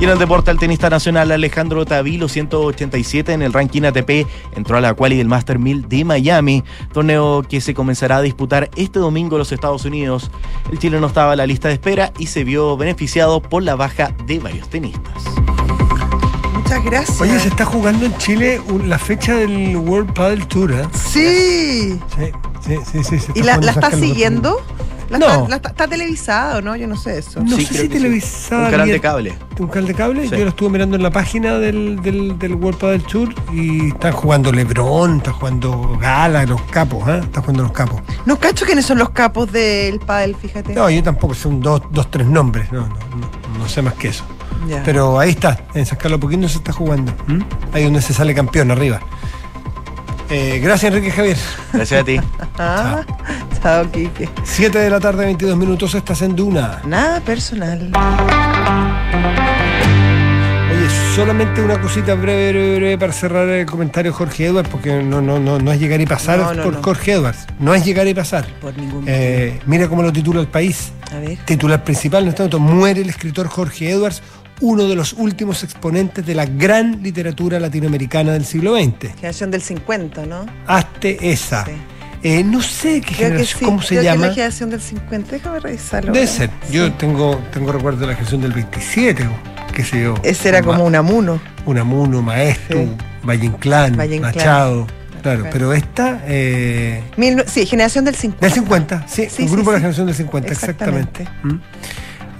[0.00, 4.26] Y en el deporte, el tenista nacional Alejandro Tavilo, 187 en el ranking ATP,
[4.56, 8.70] entró a la quali del Master 1000 de Miami, torneo que se comenzará a disputar
[8.76, 10.30] este domingo en los Estados Unidos.
[10.70, 14.12] El chileno estaba en la lista de espera y se vio beneficiado por la baja
[14.26, 15.24] de varios tenistas.
[16.54, 17.20] Muchas gracias.
[17.20, 20.88] Oye, se está jugando en Chile la fecha del World Padel Tour, ¿eh?
[20.92, 22.00] Sí.
[22.16, 23.04] Sí, sí, sí.
[23.04, 24.60] sí, se ¿Y la, la estás siguiendo?
[25.10, 25.26] ¿La No.
[25.26, 26.74] está, la está- está televisada o no?
[26.76, 27.40] Yo no sé eso.
[27.40, 27.88] No Sí, sé si sí.
[27.88, 28.64] televisada.
[28.66, 29.34] Un canal de cable.
[29.58, 30.22] ¿Un canal de cable?
[30.28, 30.30] Sí.
[30.30, 34.12] Yo lo estuve mirando en la página del, del, del World Padel Tour y están
[34.12, 37.18] jugando Lebron, está jugando Gala, los capos, ¿eh?
[37.22, 38.00] Están jugando los capos.
[38.26, 40.74] No cacho quiénes son los capos del pádel, fíjate.
[40.74, 44.08] No, yo tampoco, son dos, dos tres nombres, no, no, no, no sé más que
[44.08, 44.24] eso.
[44.68, 44.82] Ya.
[44.84, 47.12] Pero ahí está, en San Carlos Poquín no se está jugando.
[47.28, 47.44] ¿m?
[47.74, 49.00] Ahí donde se sale campeón, arriba.
[50.30, 51.36] Eh, gracias, Enrique Javier.
[51.72, 52.20] Gracias a ti.
[52.56, 53.02] Ah,
[53.60, 54.28] chao, Kike.
[54.44, 56.80] 7 de la tarde, 22 minutos, estás en Duna.
[56.86, 57.90] Nada personal.
[60.70, 65.02] Oye, solamente una cosita breve, breve, breve para cerrar el comentario de Jorge Edwards, porque
[65.02, 66.82] no, no, no, no es llegar y pasar No, no, por no.
[66.84, 67.44] Jorge Edwards.
[67.58, 68.46] No es llegar y pasar.
[68.60, 70.92] Por ningún Eh, mira cómo lo titula el país.
[71.12, 71.38] A ver.
[71.44, 74.22] Titular principal en este momento, muere el escritor Jorge Edwards,
[74.60, 79.14] uno de los últimos exponentes de la gran literatura latinoamericana del siglo XX.
[79.16, 80.46] Generación del 50, ¿no?
[80.66, 81.64] Hazte esa.
[81.66, 81.72] Sí.
[82.22, 83.64] Eh, no sé qué Creo que generación, sí.
[83.66, 84.26] cómo se Creo que es llama.
[84.28, 85.30] la generación del 50.
[85.32, 86.12] Déjame revisarlo.
[86.12, 86.28] Debe ¿eh?
[86.28, 86.50] ser.
[86.70, 90.14] Yo tengo, tengo recuerdo de la generación del 27, o qué sé yo.
[90.22, 91.40] Ese era como un amuno.
[91.66, 92.88] Unamuno, Maestro, Sí.
[93.26, 94.34] Valle Inclán, Valle Inclán.
[94.34, 94.86] Machado.
[95.22, 95.50] Claro, Claro.
[95.52, 98.44] pero esta, eh, Mil sí, generación del 50.
[98.46, 101.22] del 50, sí, un grupo de la generación del 50, exactamente.
[101.22, 101.48] Exactamente.
[101.54, 101.60] ¿Mm?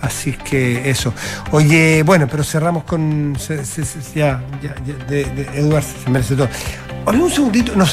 [0.05, 1.13] Así que eso.
[1.53, 3.37] Oye, bueno, pero cerramos con.
[3.39, 6.49] se- se- se- ya, ya, ya, de, de Edward se merece todo.
[7.07, 7.75] Hablemos un segundito.
[7.77, 7.87] No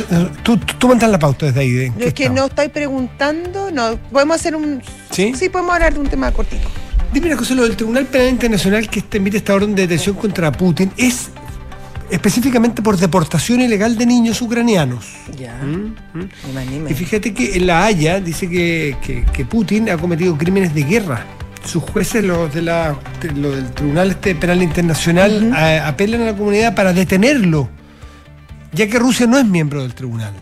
[0.44, 1.72] tú, tú, tú mandas la pauta desde ahí.
[1.72, 2.40] ¿de Yo es que estamos?
[2.42, 3.98] no estoy preguntando, no.
[4.12, 4.82] Podemos hacer un.
[5.12, 5.34] ¿Sí?
[5.36, 6.68] Sí, podemos hablar de un tema cortito.
[7.14, 10.16] Dime una cosa, lo del Tribunal Penal Internacional que este- emite esta orden de detención
[10.16, 11.30] contra Putin es
[12.10, 15.06] específicamente por deportación ilegal de niños ucranianos.
[15.38, 15.54] Ya.
[15.62, 15.96] ¿Mm?
[16.14, 16.88] ¿Mm?
[16.90, 20.84] Y fíjate que en la Haya dice que, que- que Putin ha cometido crímenes de
[20.84, 21.26] guerra.
[21.66, 26.26] Sus jueces, los de la, de- lo del Tribunal este Penal Internacional, a- apelan a
[26.26, 27.70] la comunidad para detenerlo,
[28.74, 30.34] ya que Rusia no es miembro del tribunal.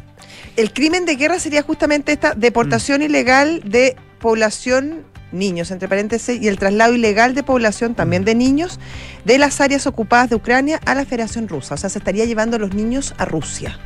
[0.56, 2.40] El crimen de guerra sería justamente esta Mm.
[2.40, 8.34] deportación ilegal de población, niños, entre paréntesis, y el traslado ilegal de población también de
[8.36, 8.80] niños
[9.26, 11.76] de las áreas ocupadas de Ucrania a la Federación Rusa.
[11.76, 13.78] O sea, se estaría llevando a los niños a Rusia.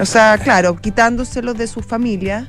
[0.00, 2.46] O sea, claro, quitándoselos de su familia.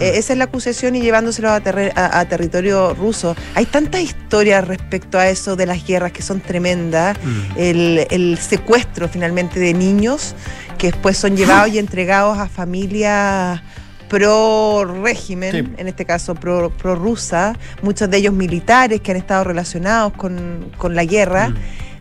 [0.00, 1.56] Eh, esa es la acusación y llevándoselos a,
[1.94, 3.36] a- a territorio ruso.
[3.54, 7.16] Hay tantas historias respecto a eso de las guerras que son tremendas.
[7.56, 10.34] El, el secuestro finalmente de niños
[10.78, 13.60] que después son llevados y entregados a familias
[14.08, 15.58] pro régimen, Sí.
[15.76, 20.70] en este caso pro, pro rusa, muchos de ellos militares que han estado relacionados con,
[20.78, 21.54] con la guerra.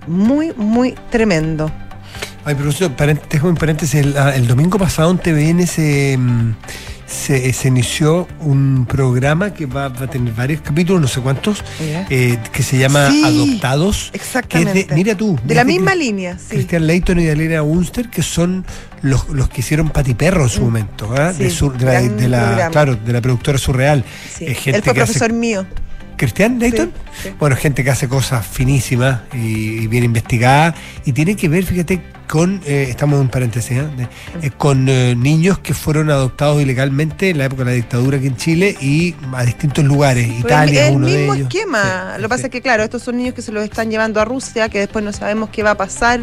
[0.07, 1.69] Muy, muy tremendo.
[2.45, 2.91] Ay, profesor,
[3.29, 6.53] dejo en paréntesis, el, ah, el domingo pasado en TVN se, mm,
[7.09, 11.63] se, se inició un programa que va, va a tener varios capítulos, no sé cuántos,
[12.09, 14.11] eh, que se llama Sí, Adoptados.
[14.13, 14.85] Exactamente.
[14.85, 15.37] de, mira tú.
[15.43, 16.45] De la misma Cri- línea, sí.
[16.49, 18.65] Christian Leighton y Dalena Unster, que son
[19.01, 20.63] los, los que hicieron Patiperro en su Mm.
[20.65, 21.09] momento.
[21.35, 22.01] Sí, de, sur- de la,
[22.65, 24.03] de claro, de la productora Surreal.
[24.39, 25.65] Eh, gente Él fue que hace- profesor mío.
[27.17, 27.29] Sí, sí.
[27.39, 32.01] Bueno, gente que hace cosas finísimas y, y bien investigadas y tiene que ver, fíjate,
[32.29, 33.87] con, eh, estamos en un paréntesis, ¿eh?
[34.43, 38.27] Eh, con eh, niños que fueron adoptados ilegalmente en la época de la dictadura aquí
[38.27, 40.27] en Chile y a distintos lugares.
[40.27, 41.47] Pues Italia es el uno de mismo ellos.
[41.47, 42.13] esquema.
[42.15, 44.21] Sí, Lo que pasa es que, claro, estos son niños que se los están llevando
[44.21, 46.19] a Rusia, que después no sabemos qué va a pasar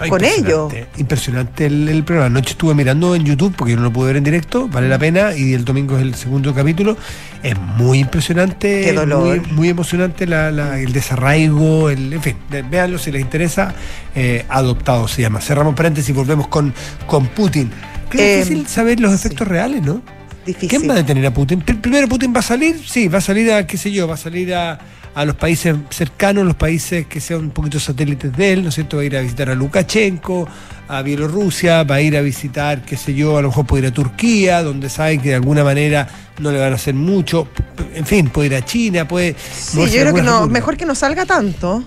[0.00, 0.72] Ah, con ellos.
[0.98, 2.26] impresionante, el, el programa.
[2.26, 4.98] Anoche estuve mirando en YouTube porque yo no lo pude ver en directo, vale la
[4.98, 6.96] pena, y el domingo es el segundo capítulo.
[7.42, 9.24] Es muy impresionante, Qué dolor.
[9.40, 12.36] Muy, muy emocionante la- la- el desarraigo, el, en fin,
[12.70, 13.74] véanlo si les interesa.
[14.14, 15.40] eh, adoptado se llama.
[15.40, 16.72] Cerramos paréntesis y volvemos con,
[17.06, 17.70] con Putin.
[18.10, 20.00] Qué Eh, difícil saber los efectos reales, ¿no?
[20.46, 20.68] Difícil.
[20.68, 21.60] ¿Quién va a detener a Putin?
[21.64, 24.14] Pr- Primero, Putin va a salir, sí, va a salir a, qué sé yo, va
[24.14, 24.78] a salir a,
[25.14, 28.76] a los países cercanos, los países que sean un poquito satélites de él, ¿no es
[28.76, 28.96] cierto?
[28.98, 30.46] Va a ir a visitar a Lukashenko,
[30.88, 33.88] a Bielorrusia, va a ir a visitar, qué sé yo, a lo mejor puede ir
[33.90, 36.06] a Turquía, donde saben que de alguna manera
[36.38, 37.48] no le van a hacer mucho.
[37.94, 39.34] En fin, puede ir a China, puede.
[39.52, 41.82] Sí, yo creo que no, mejor que no salga tanto,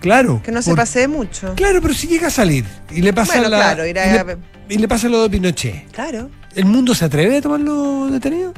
[0.00, 0.40] Claro.
[0.42, 1.54] que no se por- pase mucho.
[1.56, 4.24] Claro, pero si llega a salir y le pasa Bueno, la- claro, irá y, a-
[4.24, 4.36] le,
[4.70, 5.90] y le pasa lo de Pinochet.
[5.92, 6.30] Claro.
[6.54, 8.52] ¿El mundo se atreve a tomarlo detenido?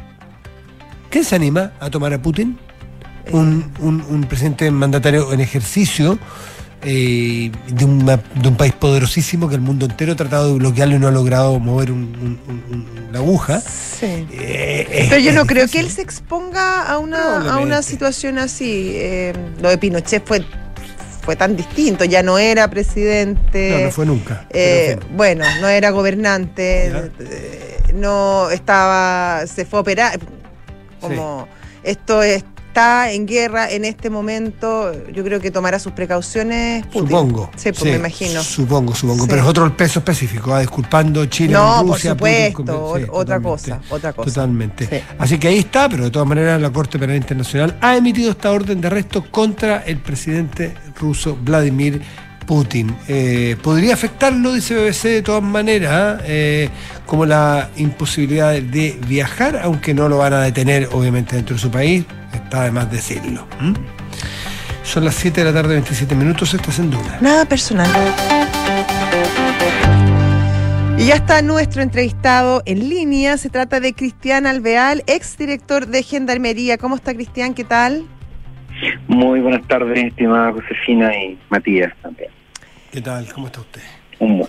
[1.11, 2.59] ¿Quién se anima a tomar a Putin?
[3.33, 6.19] Un, un- un presidente mandatario en ejercicio
[6.85, 10.97] eh, de, una- de un país poderosísimo que el mundo entero ha tratado de bloquearlo
[10.97, 13.61] y no ha logrado mover un- la aguja.
[13.61, 14.27] Sí.
[14.33, 17.83] Eh, es- Pero yo no creo que él se exponga a una, a una Probablemente.
[17.85, 18.93] situación así.
[18.97, 20.45] Eh, lo de Pinochet fue,
[21.23, 23.71] fue tan distinto, ya no era presidente.
[23.79, 24.47] No, no fue nunca.
[24.51, 26.91] Eh, bueno, no era gobernante,
[27.93, 30.21] no estaba, se fue a operar,
[31.01, 31.49] como
[31.83, 36.87] esto está en guerra en este momento, yo creo que tomará sus precauciones.
[36.87, 37.09] Putin.
[37.09, 37.51] Supongo.
[37.57, 38.43] Sí, pues me imagino.
[38.43, 39.25] Supongo, supongo.
[39.25, 39.27] Sí.
[39.29, 42.15] Pero es otro el peso específico, ah, disculpando Chile No, por Rusia.
[42.15, 44.31] Putin supuesto, sí, otra cosa, otra cosa.
[44.31, 44.87] Totalmente.
[44.87, 45.05] Sí.
[45.19, 48.51] Así que ahí está, pero de todas maneras la Corte Penal Internacional ha emitido esta
[48.51, 52.01] orden de arresto contra el presidente ruso Vladimir
[52.47, 52.95] Putin.
[53.09, 56.69] Eh, podría afectarlo, dice BBC, de todas maneras, eh,
[57.07, 61.71] como la imposibilidad de viajar, aunque no lo van a detener, obviamente, dentro de su
[61.71, 62.05] país.
[62.33, 63.47] Está de más decirlo.
[64.85, 67.19] Son las 7 de la tarde, 27 minutos, estás en duda.
[67.21, 67.91] Nada personal.
[70.99, 73.37] Y ya está nuestro entrevistado en línea.
[73.37, 76.79] Se trata de Cristian Alveal, exdirector de Gendarmería.
[76.79, 77.55] ¿Cómo está Cristian?
[77.55, 78.07] ¿Qué tal?
[79.09, 82.31] Muy buenas tardes, estimada Josefina y Matías también.
[82.91, 83.31] ¿Qué tal?
[83.33, 83.83] ¿Cómo está usted?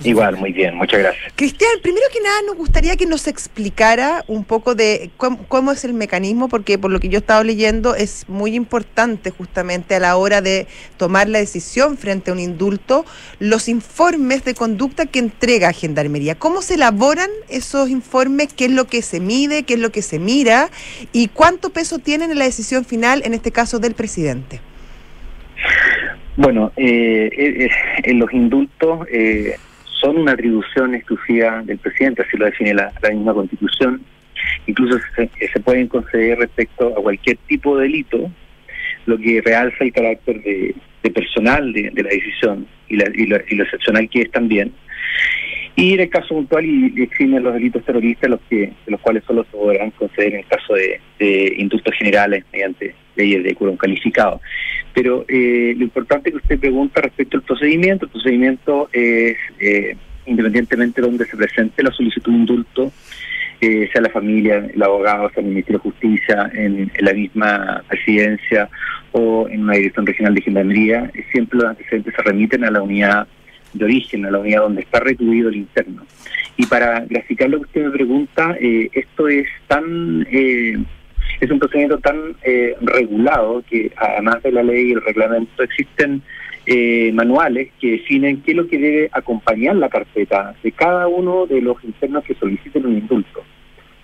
[0.03, 1.33] Igual, muy bien, muchas gracias.
[1.35, 5.83] Cristian, primero que nada nos gustaría que nos explicara un poco de cómo, cómo es
[5.85, 9.99] el mecanismo, porque por lo que yo he estado leyendo es muy importante justamente a
[9.99, 13.05] la hora de tomar la decisión frente a un indulto,
[13.39, 16.35] los informes de conducta que entrega Gendarmería.
[16.35, 18.53] ¿Cómo se elaboran esos informes?
[18.53, 19.63] ¿Qué es lo que se mide?
[19.63, 20.69] ¿Qué es lo que se mira?
[21.11, 24.61] ¿Y cuánto peso tienen en la decisión final, en este caso del presidente?
[26.35, 27.69] Bueno, eh, eh, eh,
[28.03, 29.55] en los indultos eh,
[30.03, 34.01] son una atribución exclusiva del presidente, así lo define la, la misma constitución.
[34.67, 38.29] Incluso se, pueden conceder respecto a cualquier tipo de delito,
[39.05, 40.75] lo que realza el carácter de,
[41.11, 44.73] personal de, la decisión y, la- y lo, y lo excepcional que es también.
[45.75, 49.43] Y en el caso puntual, y, y los delitos terroristas, los que los cuales solo
[49.45, 54.41] se podrán conceder en el caso de, de indultos generales mediante leyes de quórum calificado.
[54.93, 59.95] Pero eh, lo importante que usted pregunta respecto al procedimiento, el procedimiento es, eh,
[60.25, 62.91] independientemente de donde se presente la solicitud de indulto,
[63.61, 68.69] eh, sea la familia, el abogado, sea el Ministerio de Justicia, en, la misma presidencia
[69.13, 73.27] o en una dirección regional de gendarmería, siempre los antecedentes se remiten a la unidad
[73.73, 76.05] de origen, a la unidad donde está recluido el interno.
[76.57, 80.27] Y para graficar lo que usted me pregunta, eh, esto es tan...
[80.29, 80.77] eh,
[81.39, 86.21] es un procedimiento tan eh, regulado que además de la ley y el reglamento existen
[86.65, 91.45] eh, manuales que definen qué es lo que debe acompañar la carpeta de cada uno
[91.45, 93.43] de los internos que soliciten un indulto.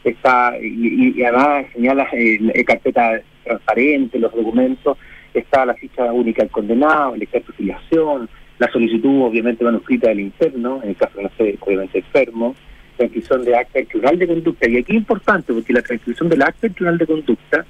[0.03, 4.97] Está, y, y además señala eh, carpeta transparente, los documentos,
[5.33, 10.19] está la ficha única del condenado, el extracto de filiación, la solicitud obviamente manuscrita del
[10.19, 12.55] interno, en el caso de no sé, obviamente enfermo,
[12.99, 14.69] transcripción de acta del Tribunal de Conducta.
[14.69, 17.65] Y aquí es importante porque la transcripción del acta del Tribunal de Conducta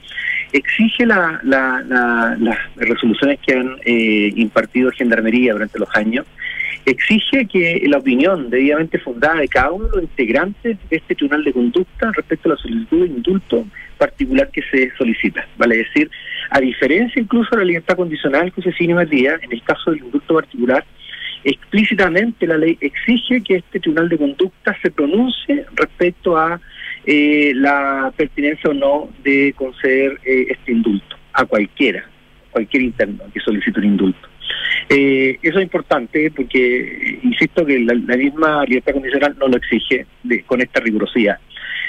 [0.52, 6.26] exige la, las resoluciones que han eh, impartido Gendarmería durante los años,
[6.86, 11.44] exige que la opinión debidamente fundada de cada uno de los integrantes de este Tribunal
[11.44, 13.66] de Conducta respecto a la solicitud de indulto
[13.98, 15.48] particular que se solicita.
[15.58, 16.10] Vale decir,
[16.50, 20.00] a diferencia incluso de la libertad condicional que se sigue Matías, en el caso del
[20.00, 20.84] indulto particular,
[21.44, 26.60] explícitamente la ley exige que este tribunal de conducta se pronuncie respecto a
[27.06, 32.04] eh, la pertinencia o no de conceder eh, este indulto a cualquiera,
[32.52, 34.28] cualquier interno que solicite un indulto.
[34.90, 40.06] Eh, eso es importante porque, insisto, que la, misma libertad condicional no lo exige
[40.46, 41.38] con esta rigurosidad.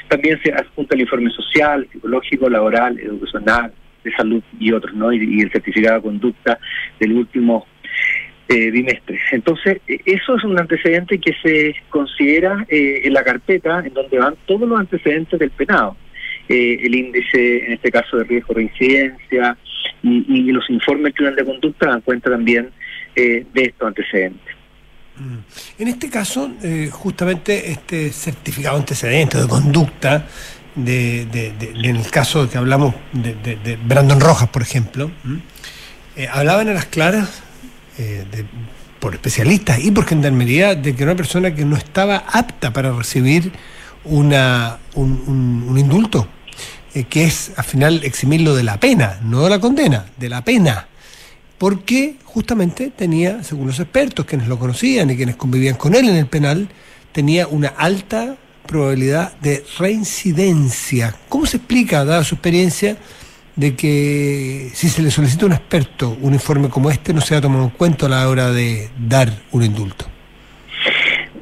[0.09, 3.73] También se adjunta el informe social, psicológico, laboral, educacional,
[4.05, 5.13] de salud y otros, ¿no?
[5.13, 6.59] Y, el certificado de conducta
[6.99, 7.67] del último
[8.53, 9.17] eh, bimestre.
[9.31, 14.19] Entonces, e, eso es un antecedente que se considera eh, en la carpeta en donde
[14.19, 15.97] van todos los antecedentes del penado.
[16.49, 19.57] Eh, el índice, en este caso, de riesgo de reincidencia
[20.03, 22.71] y, los informes del Tribunal de Conducta dan cuenta también
[23.15, 24.55] de estos antecedentes.
[25.17, 25.83] Mm.
[25.83, 26.51] En este caso,
[26.91, 30.27] justamente este certificado de antecedente de conducta
[30.75, 31.23] de,
[31.75, 35.11] en el caso que hablamos de, Brandon Rojas, por ejemplo,
[36.17, 37.43] eh, hablaban a las claras
[38.03, 38.25] eh,
[38.99, 43.53] por especialistas y por gendarmería de que una persona que no estaba apta para recibir
[44.05, 46.27] una, un, indulto,
[46.95, 50.43] eh, que es al final eximirlo de la pena, no de la condena, de la
[50.43, 50.89] pena,
[51.59, 56.17] porque justamente tenía, según los expertos, quienes lo conocían y quienes convivían con él en
[56.17, 56.71] el penal,
[57.13, 58.37] tenía una alta
[58.67, 61.17] probabilidad de reincidencia.
[61.29, 62.97] ¿Cómo se explica, dada su experiencia,
[63.61, 67.37] de que si se le solicita a un experto un informe como este no se
[67.37, 70.07] ha tomado en cuenta a la hora de dar un indulto?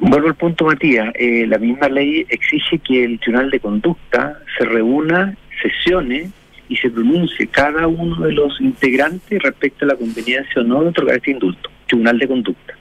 [0.01, 1.13] Vuelvo al punto, Matías.
[1.15, 6.29] Eh, la misma ley exige que el Tribunal de Conducta se reúna, sesione
[6.67, 10.89] y se pronuncie cada uno de los integrantes respecto a la conveniencia o no de
[10.89, 11.69] otorgar este indulto.
[11.87, 12.73] Tribunal de Conducta.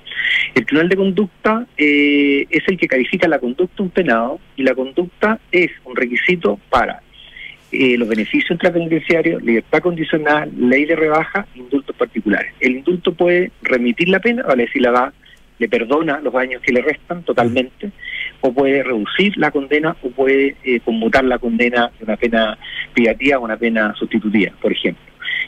[0.56, 4.74] El Tribunal de Conducta eh, es el que califica la conducta un penado y la
[4.74, 7.02] conducta es un requisito para
[7.70, 12.52] eh, los beneficios intrapenitenciarios, libertad condicional, ley de rebaja, indultos particulares.
[12.60, 15.12] El indulto puede remitir la pena, vale decir, la da,
[15.58, 17.90] le perdona los años que le restan totalmente,
[18.40, 22.58] o puede reducir la condena o puede eh, conmutar la condena de una pena
[22.94, 25.02] privativa a una pena sustitutiva, por ejemplo.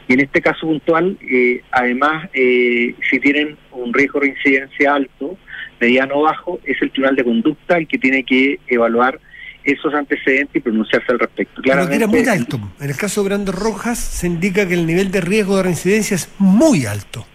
[0.08, 5.38] Y en este caso puntual, eh, además, eh, si tienen un riesgo de reincidencia alto,
[5.80, 9.20] mediano o bajo, es el Tribunal de Conducta el que tiene que evaluar
[9.64, 11.62] esos antecedentes y pronunciarse al respecto.
[11.62, 12.60] Claramente, Pero era muy alto.
[12.80, 16.14] En el caso de Brando Rojas se indica que el nivel de riesgo de reincidencia
[16.14, 17.26] es muy alto.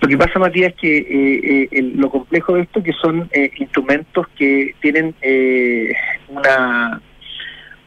[0.00, 4.74] Lo que pasa, Matías, es que eh, lo complejo de esto que son instrumentos que
[4.80, 5.14] tienen
[6.28, 7.00] una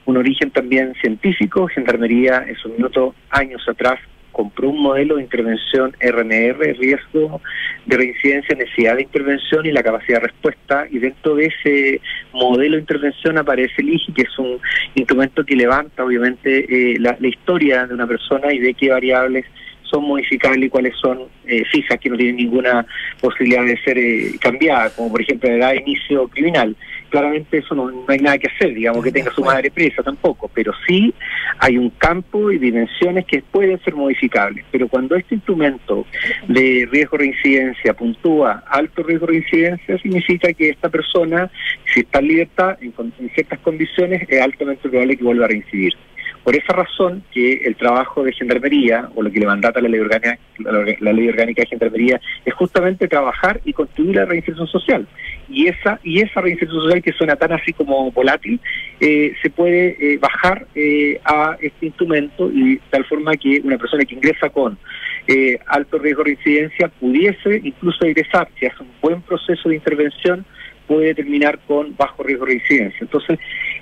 [0.09, 1.67] un origen también científico.
[1.67, 3.99] Gendarmería en su minuto años atrás
[4.39, 7.41] compró un modelo de intervención RNR, riesgo
[7.85, 10.87] de reincidencia, necesidad de intervención y la capacidad de respuesta.
[10.89, 11.99] Y dentro de ese
[12.31, 14.57] modelo de intervención aparece el IGI, que es un
[14.95, 19.43] instrumento que levanta obviamente eh, la, historia de una persona y ve qué variables
[19.83, 22.85] son modificables y cuáles son eh, fijas, que no tienen ninguna
[23.19, 26.77] posibilidad de ser eh, cambiadas, como por ejemplo la edad de inicio criminal
[27.09, 30.71] claramente eso no, hay nada que hacer, digamos que tenga su madre presa tampoco, pero
[30.87, 31.13] sí
[31.59, 34.65] hay un campo y dimensiones que pueden ser modificables.
[34.71, 36.05] Pero cuando este instrumento
[36.47, 41.51] de riesgo de reincidencia puntúa alto riesgo de reincidencia, significa que esta persona,
[41.93, 45.93] si está en libertad, en, en ciertas condiciones, es altamente probable que vuelva a reincidir.
[46.43, 49.99] Por esa razón que el trabajo de gendarmería, o lo que le mandata la ley
[49.99, 55.07] orgánica, la, ley orgánica de gendarmería, es justamente trabajar y construir la reinserción social.
[55.49, 58.59] Y esa, y esa reinserción social que suena tan así como volátil,
[58.99, 64.05] eh, se puede eh, bajar eh, a este instrumento y tal forma que una persona
[64.05, 64.77] que ingresa con
[65.67, 70.43] alto riesgo de reincidencia pudiese incluso ingresar, si hace un buen proceso de intervención,
[70.89, 72.97] puede terminar con bajo riesgo de reincidencia.
[73.01, 73.37] Entonces,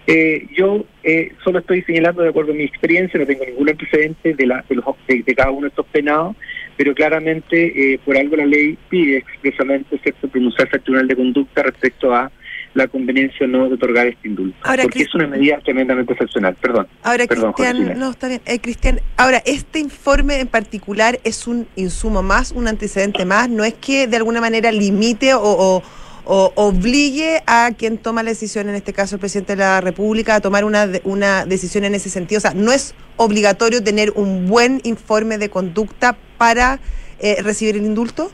[0.10, 4.34] eh, yo eh, solo estoy señalando de acuerdo a mi experiencia, no tengo ningún antecedente
[4.34, 6.38] de, la, de, los, de, cada uno de estos penados,
[6.78, 10.30] pero claramente eh, por algo la ley pide expresamente ¿cierto?
[10.30, 12.32] pronunciarse al Tribunal de Conducta respecto a
[12.74, 14.58] la conveniencia o no de otorgar este indulto.
[14.64, 16.56] porque es una medida tremendamente excepcional.
[16.62, 16.88] Perdón.
[17.04, 18.42] Ahora, Cristian, no, está bien.
[18.62, 23.74] Cristian, ahora, este informe en particular es un insumo más, un antecedente más, no es
[23.74, 25.84] que de alguna manera limite o o
[26.28, 30.42] obligue a quien toma la decisión, en este caso el presidente de la República, a
[30.42, 32.38] tomar una, una decisión en ese sentido.
[32.40, 36.80] O sea, no es obligatorio tener un buen informe de conducta para
[37.20, 38.32] eh, recibir el indulto.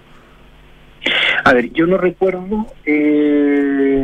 [1.44, 4.04] A ver, yo no recuerdo, eh,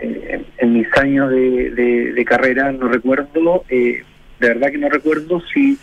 [0.00, 4.02] eh, en mis años de, de- de carrera, no recuerdo, eh,
[4.40, 5.76] de verdad que no recuerdo si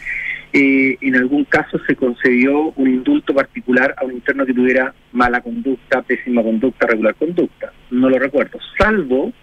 [0.55, 5.41] eh, en algún caso se concedió un indulto particular a un interno que tuviera mala
[5.41, 7.73] conducta, pésima conducta, regular conducta.
[7.91, 9.33] No lo recuerdo, salvo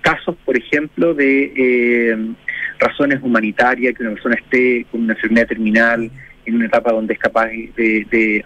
[0.00, 2.16] casos, por ejemplo, de eh,
[2.78, 6.10] razones humanitarias, que una persona esté con una enfermedad terminal
[6.46, 8.44] en una etapa donde es capaz de, de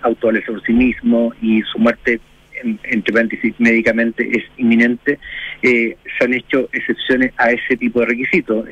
[0.67, 2.21] sí mismo y su muerte,
[2.63, 5.19] en- entre paréntesis, médicamente es inminente,
[5.63, 8.67] eh, se han hecho excepciones a ese tipo de requisitos.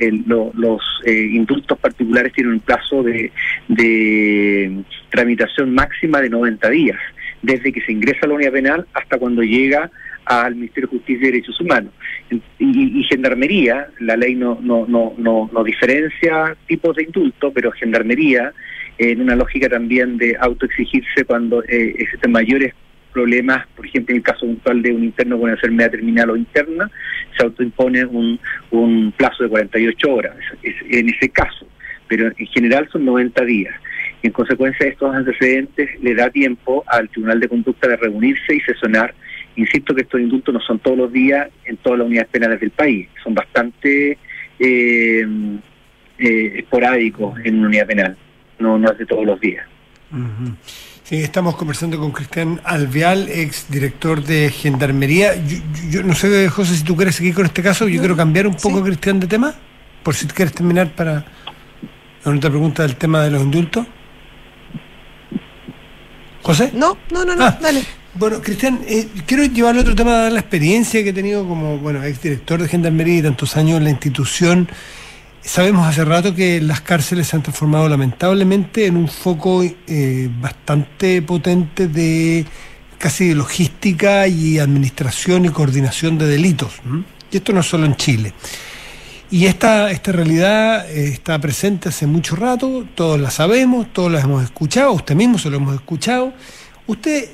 [0.55, 3.31] Los eh, indultos particulares tienen un plazo de,
[5.09, 6.99] tramitación máxima de 90 días,
[7.41, 9.89] desde que se ingresa a la unidad penal hasta cuando llega
[10.25, 11.93] al Ministerio de Justicia y Derechos Humanos.
[12.59, 18.53] Y, Gendarmería, la ley no, no, no, no, no diferencia tipos de indulto, pero Gendarmería,
[18.97, 22.73] en una lógica también de autoexigirse cuando eh, existen mayores
[23.11, 26.89] problemas, por ejemplo, en el caso puntual de un interno con enfermedad terminal o interna,
[27.37, 28.39] se autoimpone un,
[29.17, 31.67] plazo de 48 horas, es- es- en ese caso,
[32.07, 33.75] pero en general son 90 días.
[34.23, 38.59] En consecuencia de estos antecedentes le da tiempo al Tribunal de Conducta de reunirse y
[38.61, 39.13] sesionar.
[39.55, 42.69] Insisto que estos indultos no son todos los días en todas las unidades penales del
[42.71, 44.17] país, son bastante
[44.59, 45.25] eh,
[46.19, 48.17] eh, esporádicos en una unidad penal,
[48.59, 49.65] no, no es todos los días.
[51.11, 55.35] Sí, estamos conversando con Cristian Alveal, ex director de Gendarmería.
[55.45, 55.57] Yo,
[55.89, 57.85] yo- no sé, José, si tú quieres seguir con este caso.
[57.89, 58.83] Yo quiero cambiar un poco, Sí.
[58.85, 59.53] Cristian, de tema.
[60.03, 61.25] Por si quieres terminar para
[62.23, 63.85] otra pregunta del tema de los indultos.
[66.43, 66.71] José.
[66.73, 67.57] No, no, no, no, Ah.
[67.61, 67.83] dale.
[68.13, 72.61] Bueno, Cristian, eh, quiero llevar otro tema, la experiencia que he tenido como bueno exdirector
[72.61, 74.69] de Gendarmería y tantos años en la institución.
[75.43, 81.21] Sabemos hace rato que las cárceles se han transformado lamentablemente en un foco eh, bastante
[81.23, 82.45] potente de
[82.99, 86.73] casi de logística y administración y coordinación de delitos.
[87.31, 88.33] Y esto no es solo en Chile.
[89.31, 94.19] Y esta, esta realidad eh, está presente hace mucho rato, todos la sabemos, todos la
[94.19, 96.33] hemos escuchado, usted mismo se lo hemos escuchado.
[96.85, 97.29] Usted,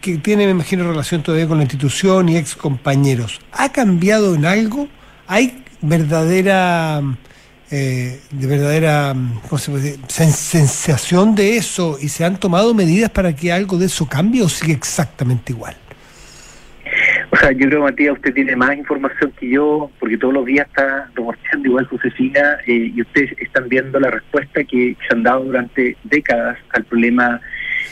[0.00, 4.44] que tiene, me imagino, relación todavía con la institución y ex compañeros, ¿ha cambiado en
[4.44, 4.88] algo?
[5.26, 7.02] ¿Hay verdadera,
[7.70, 9.14] eh, de verdadera.
[9.14, 14.42] Sen- sensación de eso y se han tomado medidas para que algo de eso cambie
[14.42, 15.76] o sigue exactamente igual?
[17.30, 20.66] O sea, yo creo, Matías, usted tiene más información que yo, porque todos los días
[20.66, 25.44] está reporteando igual Josefina, eh, y ustedes están viendo la respuesta que se han dado
[25.44, 27.40] durante décadas al problema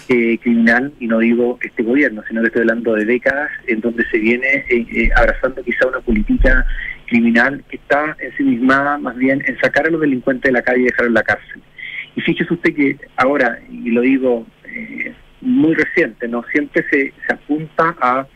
[0.08, 4.06] eh, criminal, y no digo este gobierno, sino que estoy hablando de décadas en donde
[4.10, 6.66] se viene eh, eh, abrazando quizá una política
[7.06, 10.62] criminal que está en sí misma más bien en sacar a los delincuentes de la
[10.62, 11.62] calle y dejarlos en la cárcel.
[12.14, 17.34] Y fíjese usted que ahora, y lo digo eh, muy reciente, no siempre se, se
[17.34, 18.26] apunta a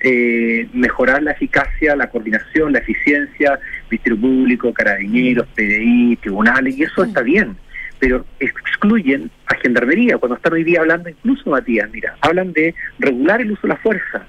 [0.00, 3.58] eh, mejorar la eficacia, la coordinación, la eficiencia,
[3.90, 7.56] Ministerio Público, Carabineros, PDI, tribunales, y eso está bien,
[7.98, 13.40] pero excluyen a Gendarmería, cuando están hoy día hablando, incluso Matías, mira, hablan de regular
[13.40, 14.26] el uso de la fuerza,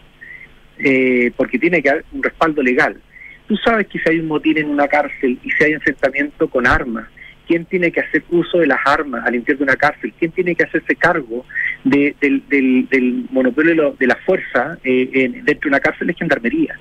[0.80, 3.02] eh, porque tiene que haber un respaldo legal.
[3.48, 6.68] Tú sabes que si hay un motín en una cárcel y si hay enfrentamiento con
[6.68, 7.08] armas,
[7.48, 10.14] ¿quién tiene que hacer uso de las armas al interior de una cárcel?
[10.20, 11.46] ¿Quién tiene que hacerse cargo
[11.86, 16.10] de- del, del- del monopolio de, la fuerza eh, en- dentro de una cárcel?
[16.10, 16.78] Es gendarmería.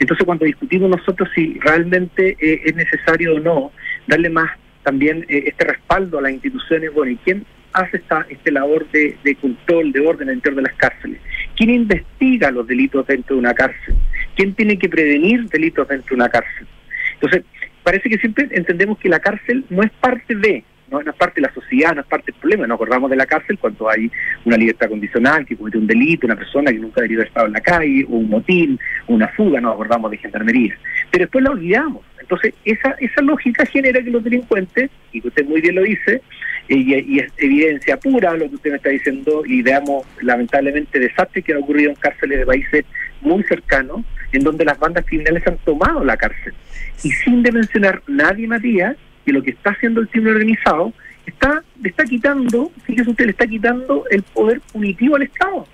[0.00, 3.72] Entonces, cuando discutimos nosotros si realmente eh, es necesario o no
[4.08, 4.50] darle más
[4.82, 9.36] también eh, este respaldo a las instituciones, bueno, ¿y quién hace esta este labor de,
[9.40, 11.20] control, de orden interior de las cárceles?
[11.56, 13.94] ¿Quién investiga los delitos dentro de una cárcel?
[14.36, 16.66] ¿Quién tiene que prevenir delitos dentro de una cárcel?
[17.14, 17.42] Entonces,
[17.82, 21.40] parece que siempre entendemos que la cárcel no es parte de, no, no es parte
[21.40, 22.66] de la sociedad, no es parte del problema.
[22.66, 24.10] Nos acordamos de la cárcel cuando hay
[24.44, 27.52] una libertad condicional, que comete un delito, una persona que nunca debería haber estado en
[27.52, 30.78] la calle, o un motín, una fuga, nos acordamos de gendarmería.
[31.10, 32.04] Pero después la olvidamos.
[32.20, 36.22] Entonces, esa, esa lógica genera que los delincuentes, y usted muy bien lo dice,
[36.68, 41.44] y, y es evidencia pura lo que usted me está diciendo, y veamos lamentablemente desastres
[41.44, 42.84] que han ocurrido en cárceles de países
[43.20, 46.54] muy cercanos, en donde las bandas criminales han tomado la cárcel.
[47.02, 50.92] Y sin de mencionar nadie, Matías, que lo que está haciendo el crimen organizado
[51.26, 55.66] está le está quitando, fíjese usted, le está quitando el poder punitivo al Estado.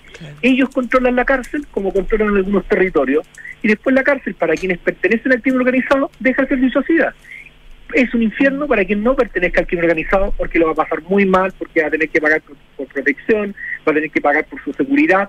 [0.43, 3.27] Ellos controlan la cárcel como controlan algunos territorios
[3.63, 7.15] y después la cárcel para quienes pertenecen al crimen organizado deja el servicio sociedad.
[7.93, 11.03] Es un infierno para quien no pertenezca al crimen organizado porque lo va a pasar
[11.03, 12.41] muy mal, porque va a tener que pagar
[12.77, 13.55] por, protección,
[13.87, 15.29] va a tener que pagar por su seguridad.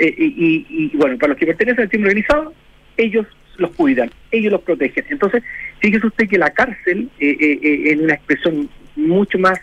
[0.00, 0.24] eh, y,
[0.68, 2.54] y- y, bueno, para los que pertenecen al crimen organizado,
[2.96, 3.26] ellos
[3.56, 5.04] los cuidan, ellos los protegen.
[5.10, 5.42] Entonces,
[5.80, 9.58] fíjese usted que la cárcel, eh, eh, eh, en una expresión mucho más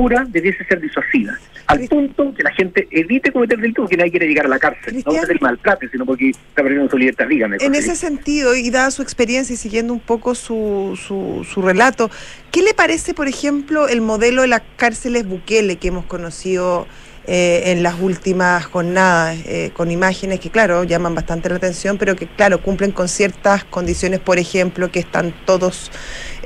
[0.00, 4.26] pura debiese ser disuasiva, al punto que la gente evite cometer delitos porque nadie quiere
[4.26, 7.58] llegar a la cárcel, no porque el maltrate, sino porque está perdiendo su libertad, dígame.
[7.60, 12.10] En ese sentido, y dada su experiencia y siguiendo un poco su, su, su relato,
[12.50, 16.86] ¿qué le parece, por ejemplo, el modelo de las cárceles Bukele que hemos conocido
[17.26, 22.16] eh, en las últimas jornadas, eh, con imágenes que, claro, llaman bastante la atención, pero
[22.16, 25.92] que, claro, cumplen con ciertas condiciones, por ejemplo, que están todos,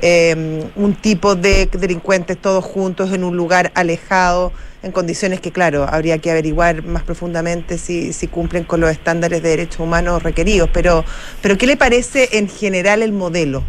[0.01, 4.51] eh, un tipo de delincuentes todos juntos en un lugar alejado,
[4.83, 9.41] en condiciones que, claro, habría que averiguar más profundamente si, si cumplen con los estándares
[9.41, 10.69] de derechos humanos requeridos.
[10.73, 11.05] Pero,
[11.41, 13.63] pero ¿qué le parece en general el modelo?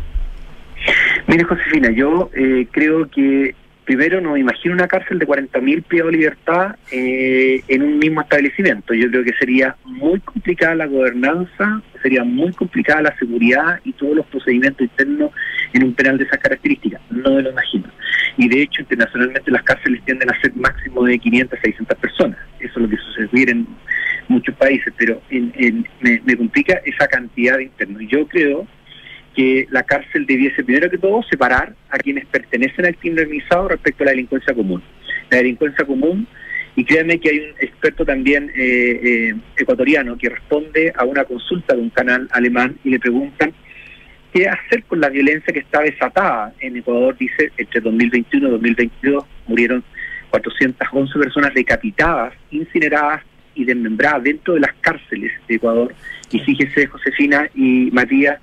[1.28, 2.30] Mire, Josefina, yo
[2.72, 3.54] creo que
[3.86, 8.92] primero no imagino una cárcel de 40.000 privados de libertad eh, en un mismo establecimiento.
[8.92, 14.16] Yo creo que sería muy complicada la gobernanza, sería muy complicada la seguridad y todos
[14.16, 15.30] los procedimientos internos
[15.72, 17.00] en un penal de esas características.
[17.10, 17.84] No me lo imagino.
[18.36, 22.38] Y de hecho, internacionalmente las cárceles tienden a ser máximo de 500 a 600 personas.
[22.58, 23.66] Eso es lo que sucede en
[24.28, 28.02] muchos países, pero en, me, me complica esa cantidad de internos.
[28.08, 28.66] Yo creo
[29.36, 34.02] que la cárcel debiese, primero que todo, separar a quienes pertenecen al crimen organizado respecto
[34.02, 34.82] a la delincuencia común.
[35.30, 36.26] La delincuencia común,
[36.74, 41.74] y créanme que hay un experto también eh, eh, ecuatoriano que responde a una consulta
[41.76, 43.52] de un canal alemán y le preguntan
[44.32, 47.16] qué hacer con la violencia que está desatada en Ecuador.
[47.18, 49.84] Dice, entre 2021 y 2022 murieron
[50.30, 53.22] 411 personas decapitadas, incineradas
[53.54, 55.94] y desmembradas dentro de las cárceles de Ecuador.
[56.30, 58.38] Y fíjese, Josefina y Matías,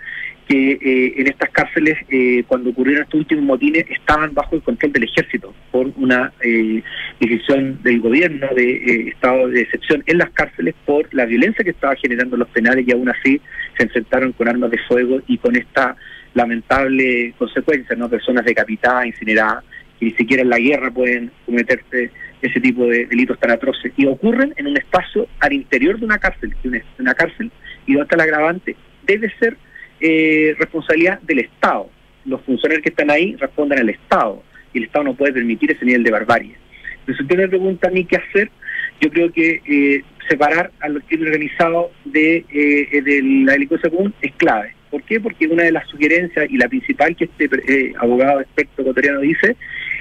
[0.48, 4.92] que eh, en estas cárceles, eh, cuando ocurrieron estos últimos motines, estaban bajo el control
[4.92, 6.82] del ejército por una eh,
[7.20, 11.96] decisión del gobierno de estado de excepción en las cárceles por la violencia que estaba
[11.96, 13.40] generando los penales y aún así
[13.78, 15.96] se enfrentaron con armas de fuego y con esta
[16.34, 18.10] lamentable consecuencia, ¿no?
[18.10, 19.64] Personas decapitadas, incineradas,
[20.00, 23.94] que ni siquiera en la guerra pueden cometerse ese tipo de delitos tan atroces.
[23.96, 27.52] Y ocurren en un espacio al interior de una cárcel, que una, una cárcel,
[27.86, 28.76] y está el agravante,
[29.06, 29.58] debe ser
[30.04, 31.90] eh, responsabilidad del Estado.
[32.26, 34.44] Los funcionarios que están ahí responden al Estado
[34.74, 36.56] y el Estado no puede permitir ese nivel de barbarie.
[36.92, 38.52] Entonces, si usted me pregunta a mí qué hacer,
[39.00, 44.14] yo creo que eh, separar a los crimen organizados de, eh, de la delincuencia común
[44.22, 44.76] es clave.
[44.92, 45.20] ¿Por qué?
[45.20, 49.56] Porque una de las sugerencias y la principal que este eh, abogado experto ecuatoriano dice,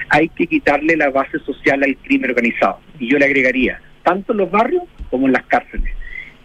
[0.09, 2.79] hay que quitarle la base social al crimen organizado.
[2.99, 5.93] Y yo le agregaría, tanto en los barrios como en las cárceles.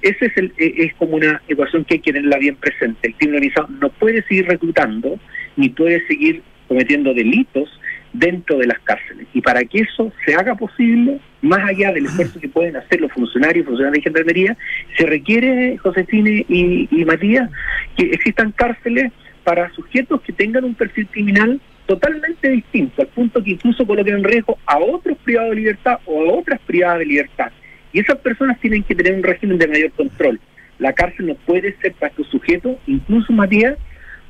[0.02, 3.08] Ese es, el, e, es como una ecuación que hay que tenerla bien presente.
[3.08, 5.18] El crimen organizado no puede seguir reclutando
[5.56, 7.68] ni puede seguir cometiendo delitos
[8.12, 9.26] dentro de las cárceles.
[9.34, 13.12] Y para que eso se haga posible, más allá del esfuerzo que pueden hacer los
[13.12, 14.56] funcionarios y funcionarios de gendarmería,
[14.96, 17.50] se requiere, Josefina y, y Matías,
[17.96, 19.12] que existan cárceles
[19.44, 24.24] para sujetos que tengan un perfil criminal totalmente distinto, al punto que incluso coloquen en
[24.24, 27.50] riesgo a otros privados de libertad o a otras privadas de libertad.
[27.92, 30.40] Y esas personas tienen que tener un régimen de mayor control.
[30.78, 33.76] La cárcel no puede ser para estos sujetos, incluso Matías,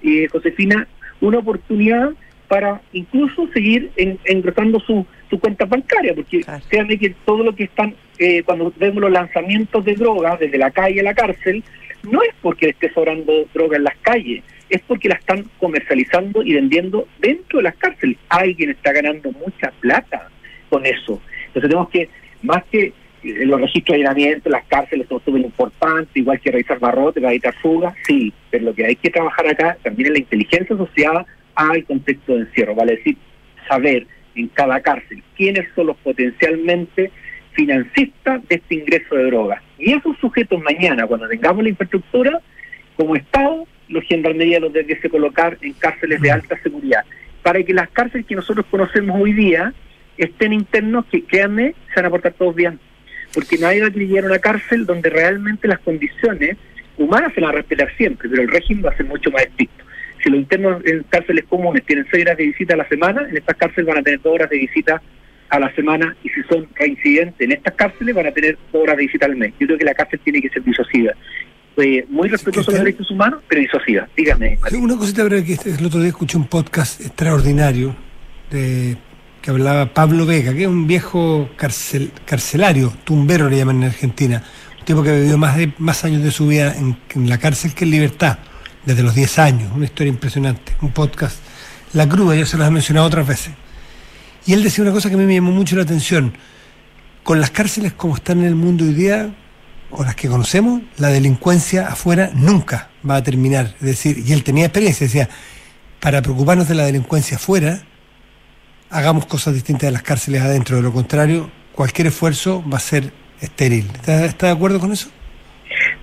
[0.02, 0.86] y eh, Josefina,
[1.20, 2.10] una oportunidad
[2.46, 6.88] para incluso seguir en, engrosando su, su cuenta bancaria, porque claro.
[6.98, 11.00] que todo lo que están, eh, cuando vemos los lanzamientos de drogas desde la calle
[11.00, 11.62] a la cárcel,
[12.10, 16.54] no es porque esté sobrando droga en las calles, es porque la están comercializando y
[16.54, 18.16] vendiendo dentro de las cárceles.
[18.28, 20.30] Alguien está ganando mucha plata
[20.70, 21.20] con eso.
[21.48, 22.08] Entonces tenemos que,
[22.42, 22.92] más que
[23.22, 27.54] los registros de allanamiento, las cárceles son súper importantes, igual que revisar barrotes, para evitar
[27.60, 31.84] fugas, sí, pero lo que hay que trabajar acá también es la inteligencia asociada al
[31.84, 33.16] contexto de encierro, vale decir,
[33.68, 37.10] saber en cada cárcel quiénes son los potencialmente
[37.52, 39.62] financistas de este ingreso de drogas.
[39.78, 42.40] Y esos sujetos mañana, cuando tengamos la infraestructura,
[42.96, 47.04] como Estado, los gendarmería los debiese colocar en cárceles de alta seguridad,
[47.42, 49.72] para que las cárceles que nosotros conocemos hoy día
[50.16, 52.78] estén internos que, créanme, se van a portar todos bien
[53.34, 56.56] porque nadie va a llegar a una cárcel donde realmente las condiciones
[56.96, 59.84] humanas se van a respetar siempre, pero el régimen va a ser mucho más estricto.
[60.22, 63.36] Si los internos en cárceles comunes tienen seis horas de visita a la semana, en
[63.36, 65.00] estas cárceles van a tener dos horas de visita
[65.48, 68.96] a la semana y si son reincidentes en estas cárceles van a tener dos horas
[68.96, 69.52] de visita al mes.
[69.58, 71.14] Yo creo que la cárcel tiene que ser disociada.
[71.76, 74.08] Eh, muy respetuoso de los derechos humanos, pero disociada.
[74.16, 74.58] Dígame.
[74.72, 77.94] Una cosita breve que el otro día escuché un podcast extraordinario
[78.50, 78.96] de
[79.50, 84.42] hablaba Pablo Vega, que es un viejo carcel, carcelario, tumbero le llaman en Argentina,
[84.78, 87.84] un tipo que vivió más, de, más años de su vida en, la cárcel que
[87.84, 88.38] en libertad,
[88.84, 91.36] desde los 10 años, una historia impresionante, un podcast,
[91.92, 93.52] La Cruda, ya se los he mencionado otras veces.
[94.46, 96.34] Y él decía una cosa que a mí me llamó mucho la atención,
[97.22, 99.34] con las cárceles como están en el mundo hoy día,
[99.90, 103.74] o las que conocemos, la delincuencia afuera nunca va a terminar.
[103.80, 105.28] Es decir, y él tenía experiencia, decía,
[106.00, 107.82] para preocuparnos de la delincuencia afuera,
[108.90, 110.76] hagamos cosas distintas en las cárceles adentro.
[110.76, 113.86] De lo contrario, cualquier esfuerzo va a ser estéril.
[113.94, 115.10] ¿Estás está de acuerdo con eso?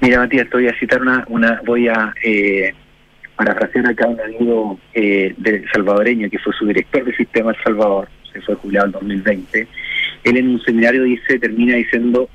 [0.01, 2.73] Mira, Matías, te voy a citar una, una voy a eh,
[3.35, 7.63] parafrasear acá a un amigo eh, de salvadoreño que fue su director del sistema El
[7.63, 9.67] Salvador, se fue jubilado en 2020.
[10.23, 12.29] Él en un seminario dice, termina diciendo,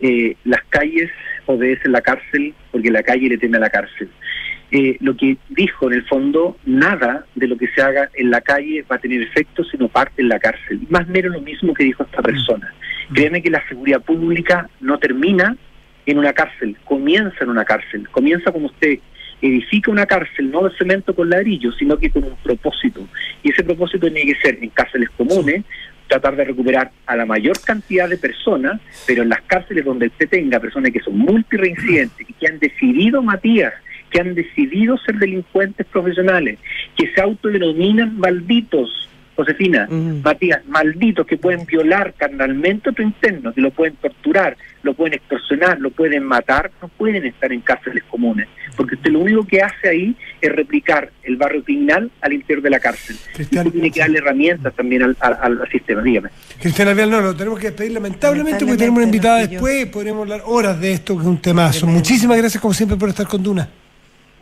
[0.00, 1.10] eh, las calles
[1.46, 4.08] obedecen la cárcel porque la calle le teme a la cárcel.
[4.74, 8.40] Eh, lo que dijo en el fondo, nada de lo que se haga en la
[8.40, 10.80] calle va a tener efecto si no parte en la cárcel.
[10.88, 12.72] Más mero lo mismo que dijo esta persona.
[13.12, 15.58] Créeme que la seguridad pública no termina
[16.06, 18.98] en una cárcel, comienza en una cárcel, comienza como usted
[19.42, 23.06] edifica una cárcel, no de cemento con ladrillo, sino que con un propósito.
[23.42, 25.64] Y ese propósito tiene que ser en cárceles comunes,
[26.08, 30.28] tratar de recuperar a la mayor cantidad de personas, pero en las cárceles donde usted
[30.28, 33.74] tenga personas que son multireincidentes y que han decidido, Matías,
[34.12, 36.58] que han decidido ser delincuentes profesionales,
[36.96, 40.20] que se autodenominan malditos, Josefina, Mm.
[40.22, 45.14] Matías, malditos que pueden violar carnalmente a tu interno, que lo pueden torturar, lo pueden
[45.14, 48.46] extorsionar, lo pueden matar, no pueden estar en cárceles comunes,
[48.76, 52.70] porque usted lo único que hace ahí es replicar el barrio criminal al interior de
[52.70, 53.16] la cárcel.
[53.32, 56.28] Cristian, Usted tiene que darle herramientas también al, al- al sistema, dígame.
[56.60, 60.42] Cristian Alvear, no, lo tenemos que despedir lamentablemente porque tenemos una invitada después, podremos hablar
[60.44, 61.86] horas de esto, que es un temazo.
[61.86, 63.66] Muchísimas gracias como siempre por estar con Duna.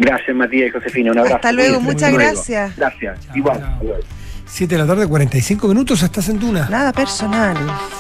[0.01, 1.13] Gracias, Matías y Josefina.
[1.13, 1.37] Un abrazo.
[1.37, 1.93] Hasta luego, Cuídense.
[1.93, 2.31] muchas luego.
[2.33, 2.77] gracias.
[2.77, 3.21] Gracias.
[3.27, 3.59] Chao, Igual.
[3.61, 3.69] chao.
[3.71, 4.01] hasta luego.
[4.47, 6.67] 7 de la tarde, 45 minutos, estás en Duna.
[6.69, 7.57] Nada personal.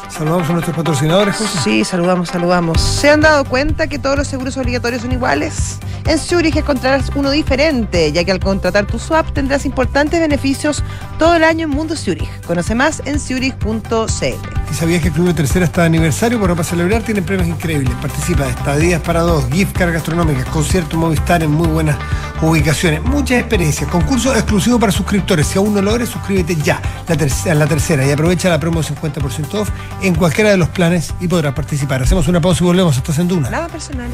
[0.09, 1.59] Saludamos a nuestros patrocinadores, José.
[1.63, 2.81] Sí, saludamos, saludamos.
[2.81, 5.79] ¿Se han dado cuenta que todos los seguros obligatorios son iguales?
[6.07, 10.83] En Zurich encontrarás uno diferente, ya que al contratar tu swap tendrás importantes beneficios
[11.21, 12.31] todo el año en Mundo Zurich.
[12.47, 14.25] Conoce más en zurich.cl.
[14.71, 16.39] ¿Y sabías que el Club de Tercera está de aniversario?
[16.39, 17.95] Bueno, para celebrar tienen premios increíbles.
[18.01, 21.99] Participa de estadías para dos, gift card gastronómicas, concierto Movistar en muy buenas
[22.41, 25.47] ubicaciones, muchas experiencias, concurso exclusivo para suscriptores.
[25.47, 28.83] Si aún no lo eres, suscríbete ya la tercera, la tercera y aprovecha la promo
[28.83, 29.69] 50% off
[30.01, 32.03] en cualquiera de los planes y podrás participar.
[32.03, 32.97] Hacemos una pausa y volvemos.
[32.97, 33.51] Estás en Duna.
[33.51, 34.09] Nada personal.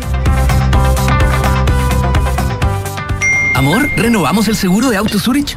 [3.54, 5.56] Amor, ¿renovamos el seguro de Auto Zurich?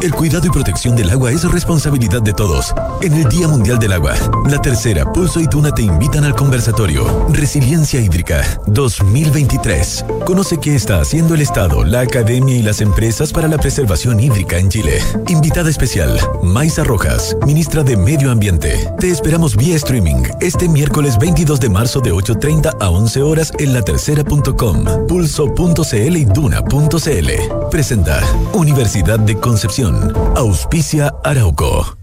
[0.00, 2.72] El cuidado y protección del agua es responsabilidad de todos.
[3.00, 4.14] En el Día Mundial del Agua,
[4.48, 10.04] la tercera Pulso y Tuna te invitan al conversatorio Resiliencia Hídrica 2023.
[10.24, 14.58] Conoce qué está haciendo el Estado, la Academia y las empresas para la preservación hídrica
[14.58, 15.00] en Chile.
[15.26, 18.88] Invitada especial, Maisa Rojas, ministra de Medio Ambiente.
[19.00, 23.72] Te esperamos vía streaming este miércoles 22 de marzo de 8.30 a 11 horas en
[23.72, 27.68] la tercera.com, pulso.cl y duna.cl.
[27.70, 28.20] Presenta
[28.52, 29.87] Universidad de Concepción.
[30.36, 31.96] Auspicia Arauco.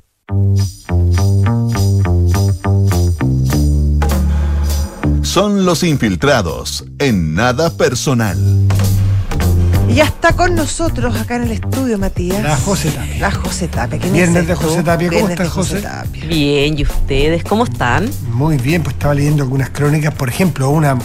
[5.22, 8.38] Son los infiltrados en nada personal.
[9.88, 12.42] Y ya está con nosotros acá en el estudio, Matías.
[12.42, 13.20] La José Tapia.
[13.20, 14.00] La José Tapia.
[14.00, 14.56] ¿quién Viernes es de?
[14.56, 15.10] José Tapia.
[15.10, 15.82] ¿Cómo estás, José?
[15.82, 16.26] Tapia.
[16.26, 18.10] Bien, ¿y ustedes cómo están?
[18.32, 20.98] Muy bien, pues estaba leyendo algunas crónicas, por ejemplo, una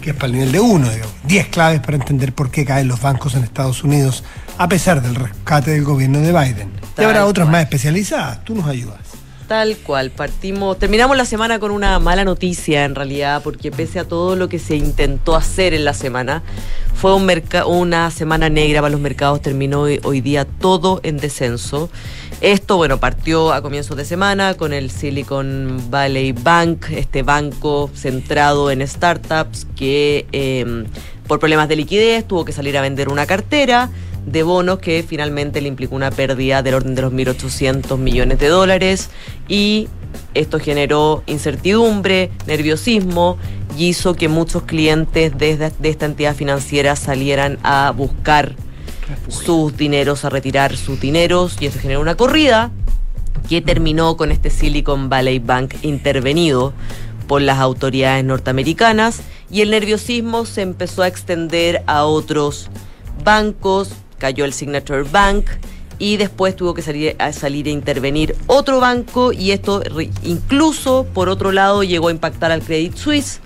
[0.00, 2.88] que es para el nivel de uno, digamos, 10 claves para entender por qué caen
[2.88, 4.22] los bancos en Estados Unidos
[4.58, 6.70] a pesar del rescate del gobierno de Biden.
[6.82, 7.52] y Tal habrá otras cual.
[7.52, 9.00] más especializadas, tú nos ayudas.
[9.48, 14.04] Tal cual, partimos, terminamos la semana con una mala noticia en realidad, porque pese a
[14.04, 16.42] todo lo que se intentó hacer en la semana,
[16.94, 17.30] fue un
[17.66, 21.90] una semana negra para los mercados, terminó hoy, hoy día todo en descenso.
[22.40, 28.72] Esto, bueno, partió a comienzos de semana con el Silicon Valley Bank, este banco centrado
[28.72, 30.86] en startups que eh,
[31.28, 33.90] por problemas de liquidez tuvo que salir a vender una cartera
[34.26, 38.48] de bonos que finalmente le implicó una pérdida del orden de los 1.800 millones de
[38.48, 39.08] dólares.
[39.48, 39.88] Y
[40.34, 43.38] esto generó incertidumbre, nerviosismo
[43.78, 48.54] y hizo que muchos clientes de, esta entidad financiera salieran a buscar
[49.28, 51.56] sus dineros, a retirar sus dineros.
[51.60, 52.72] Y eso generó una corrida
[53.48, 56.72] que terminó con este Silicon Valley Bank intervenido
[57.28, 59.20] por las autoridades norteamericanas.
[59.50, 62.68] Y el nerviosismo se empezó a extender a otros
[63.24, 65.46] bancos, cayó el Signature Bank
[65.98, 69.82] y después tuvo que salir a salir a intervenir otro banco y esto
[70.22, 73.40] incluso por otro lado llegó a impactar al Credit Suisse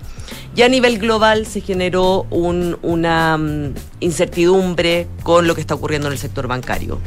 [0.55, 6.07] y a nivel global se generó un, una um, incertidumbre con lo que está ocurriendo
[6.07, 6.99] en el sector bancario.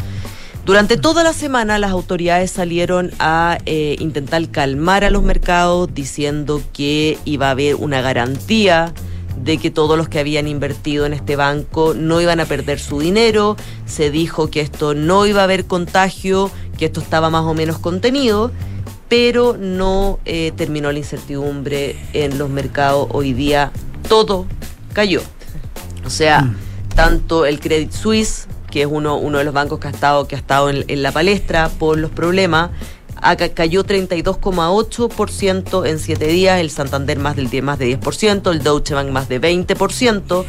[0.65, 6.62] Durante toda la semana las autoridades salieron a eh, intentar calmar a los mercados diciendo
[6.73, 8.95] que iba a haber una garantía
[9.45, 12.99] de que todos los que habían invertido en este banco no iban a perder su
[12.99, 17.55] dinero, se dijo que esto no iba a haber contagio, que esto estaba más o
[17.55, 18.51] menos contenido
[19.09, 23.07] pero no eh, terminó la incertidumbre en los mercados.
[23.12, 23.70] Hoy día
[24.09, 24.47] todo
[24.92, 25.20] cayó.
[26.05, 26.57] O sea, mm.
[26.95, 30.34] tanto el Credit Suisse, que es uno, uno de los bancos que ha estado, que
[30.34, 32.70] ha estado en, la palestra por los problemas,
[33.55, 38.95] cayó 32,8% en 7 días, el Santander más del 10, más de 10%, el Deutsche
[38.95, 40.45] Bank más de 20%.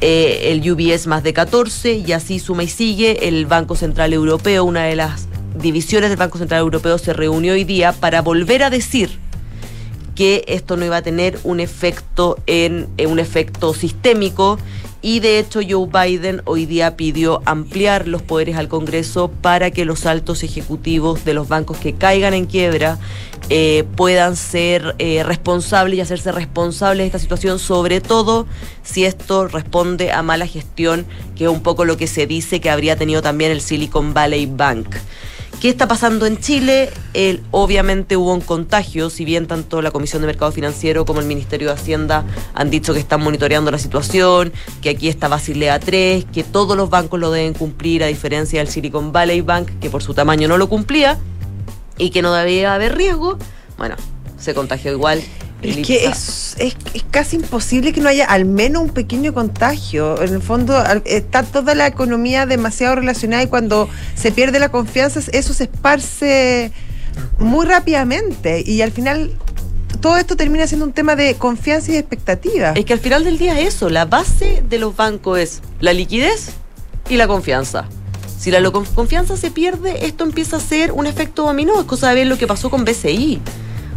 [0.00, 4.62] Eh, el UBS más de 14 y así suma y sigue el Banco Central Europeo,
[4.62, 5.26] una de las
[5.56, 9.18] divisiones del Banco Central Europeo se reunió hoy día para volver a decir
[10.14, 14.58] que esto no iba a tener un efecto en, un efecto sistémico
[15.00, 19.84] y de hecho Joe Biden hoy día pidió ampliar los poderes al Congreso para que
[19.84, 22.98] los altos ejecutivos de los bancos que caigan en quiebra
[23.50, 28.46] eh, puedan ser eh, responsables y hacerse responsables de esta situación, sobre todo
[28.82, 32.68] si esto responde a mala gestión, que es un poco lo que se dice que
[32.68, 34.96] habría tenido también el Silicon Valley Bank.
[35.60, 36.88] ¿Qué está pasando en Chile?
[37.14, 41.26] El, obviamente hubo un contagio, si bien tanto la Comisión de Mercado Financiero como el
[41.26, 46.26] Ministerio de Hacienda han dicho que están monitoreando la situación, que aquí está Basilea 3,
[46.32, 50.00] que todos los bancos lo deben cumplir, a diferencia del Silicon Valley Bank, que por
[50.00, 51.18] su tamaño no lo cumplía,
[51.96, 53.36] y que no debía haber riesgo.
[53.76, 53.96] Bueno,
[54.38, 55.20] se contagió igual
[55.62, 56.76] es que es, es,
[57.10, 60.20] casi imposible que no haya al menos un pequeño contagio.
[60.22, 65.20] En el fondo está toda la economía demasiado relacionada y cuando se pierde la confianza
[65.32, 66.72] eso se esparce
[67.38, 69.32] muy rápidamente y al final
[70.00, 72.72] todo esto termina siendo un tema de confianza y de expectativa.
[72.72, 75.92] Es que al final del día es eso, la base de los bancos es la
[75.92, 76.52] liquidez
[77.08, 77.88] y la confianza.
[78.38, 81.80] Si la confianza se pierde, esto empieza a ser un efecto dominó.
[81.80, 83.40] Es cosa de ver lo que pasó con BCI.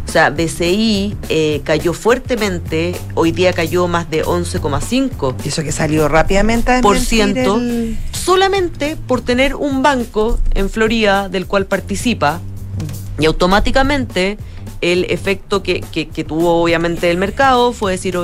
[0.06, 5.36] O sea, BCI eh, cayó fuertemente, hoy día cayó más de 11,5%.
[5.44, 7.60] Y eso que salió rápidamente por ciento,
[8.12, 12.40] solamente por tener un banco en Florida del cual participa
[13.18, 14.38] y automáticamente
[14.80, 15.80] el efecto que,
[16.26, 18.18] tuvo obviamente el mercado fue decir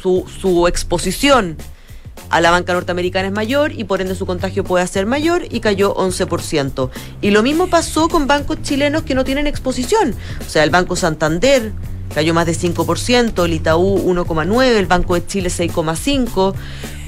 [0.00, 1.56] su, su exposición
[2.28, 5.60] a la banca norteamericana es mayor y por ende su contagio puede ser mayor y
[5.60, 6.90] cayó 11%.
[7.20, 10.14] Y lo mismo pasó con bancos chilenos que no tienen exposición.
[10.46, 11.72] O sea, el Banco Santander
[12.14, 16.54] cayó más de 5%, el Itaú 1,9%, el Banco de Chile 6,5%.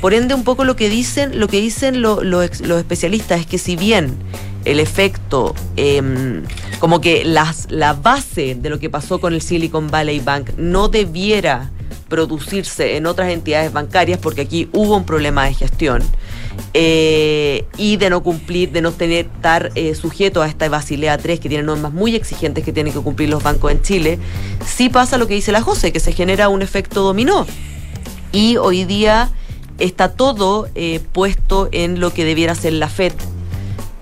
[0.00, 3.76] Por ende, un poco lo que dicen, lo que dicen los especialistas es que si
[3.76, 4.16] bien
[4.64, 6.42] el efecto, em,
[6.80, 10.88] como que las, la base de lo que pasó con el Silicon Valley Bank no
[10.88, 11.70] debiera
[12.12, 16.02] producirse en otras entidades bancarias, porque aquí hubo un problema de gestión,
[16.74, 21.40] eh, y de no cumplir, de no tener, estar eh, sujeto a esta Basilea 3,
[21.40, 24.18] que tiene normas muy exigentes que tienen que cumplir los bancos en Chile,
[24.66, 27.46] sí pasa lo que dice la José, que se genera un efecto dominó.
[28.30, 29.30] Y hoy día
[29.78, 33.14] está todo eh, puesto en lo que debiera ser la FED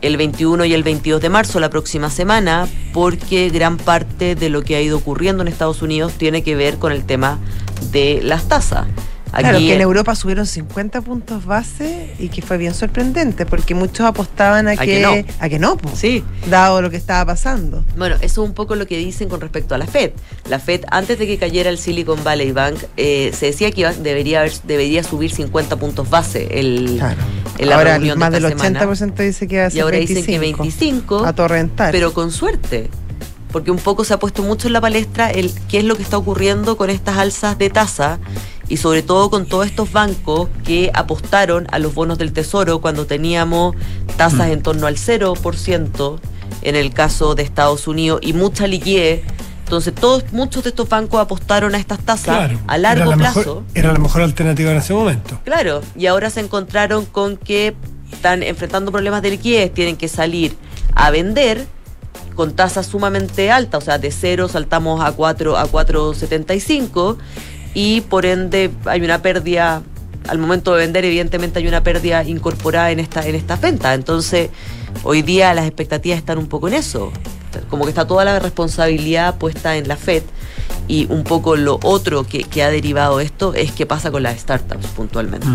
[0.01, 4.62] el 21 y el 22 de marzo, la próxima semana, porque gran parte de lo
[4.62, 7.38] que ha ido ocurriendo en Estados Unidos tiene que ver con el tema
[7.92, 8.86] de las tasas.
[9.32, 13.76] Aquí claro, que en Europa subieron 50 puntos base y que fue bien sorprendente, porque
[13.76, 16.24] muchos apostaban a, que, no, a que no sí.
[16.48, 17.84] dado lo que estaba pasando.
[17.96, 20.12] Bueno, eso es un poco lo que dicen con respecto a la Fed.
[20.48, 24.44] La Fed, antes de que cayera el Silicon Valley Bank, eh, se decía que debería,
[24.64, 27.20] debería subir 50 puntos base el, claro.
[27.63, 29.99] En la ahora, reunión más de del 80% dice que va a ser Y ahora
[29.99, 31.25] 25, dicen que 25.
[31.27, 31.93] A torrentar.
[31.93, 32.91] Pero con suerte
[33.53, 36.03] porque un poco se ha puesto mucho en la palestra el qué es lo que
[36.03, 38.19] está ocurriendo con estas alzas de tasa
[38.69, 43.07] y sobre todo con todos estos bancos que apostaron a los bonos del tesoro cuando
[43.07, 43.75] teníamos
[44.17, 44.53] tasas mm.
[44.53, 46.21] en torno al 0%.
[46.63, 49.23] en el caso de Estados Unidos y mucha liquidez.
[49.71, 53.16] Entonces, todos, muchos de estos bancos apostaron a estas tasas Claro, a largo era la
[53.16, 53.39] plazo.
[53.39, 55.39] mejor- era la mejor alternativa en ese momento.
[55.45, 57.77] Claro, y ahora se encontraron con que
[58.11, 60.57] están enfrentando problemas de liquidez, tienen que salir
[60.97, 61.66] a vender
[62.35, 67.16] con tasas sumamente altas, o sea, de cero saltamos a 4 a 4.75
[67.73, 69.83] y por ende hay una pérdida
[70.29, 73.95] al momento de vender evidentemente hay una pérdida incorporada en esta en esta venta.
[73.95, 74.51] Entonces,
[75.05, 77.12] hoy día las expectativas están un poco en eso.
[77.68, 80.22] Como que está toda la responsabilidad puesta en la Fed
[80.88, 84.38] y un poco lo otro que, que ha derivado esto es qué pasa con las
[84.40, 85.46] startups puntualmente.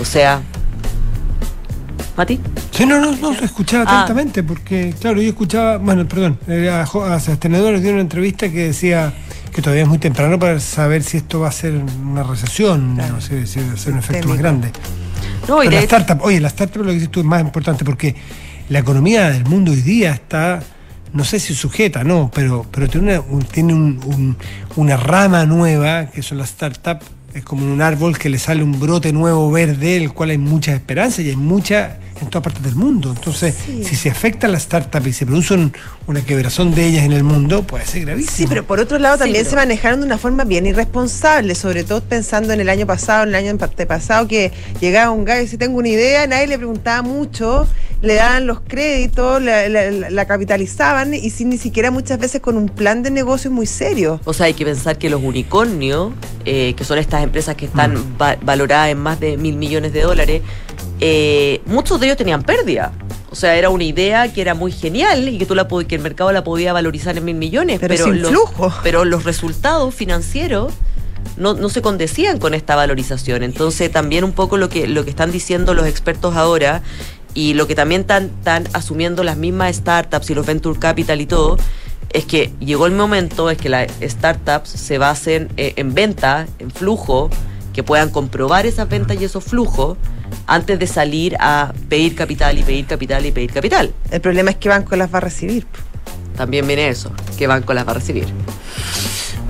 [0.00, 0.40] O sea,
[2.16, 2.40] Mati.
[2.72, 4.02] Sí, no, no, no, lo escuchaba Ah.
[4.02, 8.66] atentamente, porque, claro, yo escuchaba, bueno, perdón, eh, a, a Edwards dio una entrevista que
[8.66, 9.12] decía
[9.52, 13.20] que todavía es muy temprano para saber si esto va a ser una recesión, o
[13.20, 14.70] si, si va a ser un efecto más grande.
[15.48, 17.84] No, y de la startup, oye, la startup lo que dices tú es más importante
[17.84, 18.14] porque
[18.68, 20.62] la economía del mundo hoy día está,
[21.12, 24.36] no sé si sujeta, no, pero, pero tiene, una, un- tiene un- un-
[24.76, 28.78] una rama nueva, que son las startups, es como un árbol que le sale un
[28.80, 32.74] brote nuevo verde, el cual hay muchas esperanzas y hay mucha en todas partes del
[32.74, 33.12] mundo.
[33.16, 35.72] Entonces, si se afecta a las startups y se produce un-
[36.06, 38.36] una quebrazón de ellas en el mundo, puede ser gravísimo.
[38.36, 41.54] Sí, pero por otro lado Sí, también pero- se manejaron de una forma bien irresponsable,
[41.54, 43.56] sobre todo pensando en el año pasado, en el año
[43.86, 47.66] pasado que llegaba un gallo y si tengo una idea, nadie le preguntaba mucho,
[48.02, 52.40] le daban los créditos, la, la- la- la capitalizaban y sin ni siquiera muchas veces
[52.40, 54.20] con un plan de negocio muy serio.
[54.24, 56.12] O sea, hay que pensar que los unicornios,
[56.44, 60.00] eh, que son estas empresas que están va- valoradas en más de mil millones de
[60.02, 60.42] dólares,
[61.00, 62.92] eh, muchos de ellos tenían pérdida.
[63.30, 66.02] O sea, era una idea que era muy genial y que tú la que el
[66.02, 68.72] mercado la podía valorizar en mil millones, Pero pero, sin los, flujo.
[68.82, 70.72] pero los resultados financieros
[71.36, 73.42] no, no se condecían con esta valorización.
[73.42, 76.82] Entonces, también un poco lo que, lo que están diciendo los expertos ahora
[77.32, 81.26] y lo que también están, están asumiendo las mismas startups y los venture capital y
[81.26, 81.56] todo,
[82.12, 86.70] es que llegó el momento es que las startups se basen eh, en venta, en
[86.72, 87.30] flujo,
[87.72, 89.96] que puedan comprobar esas ventas y esos flujos
[90.46, 93.92] antes de salir a pedir capital y pedir capital y pedir capital.
[94.10, 95.66] El problema es que banco las va a recibir.
[96.36, 98.26] También viene eso, qué banco las va a recibir.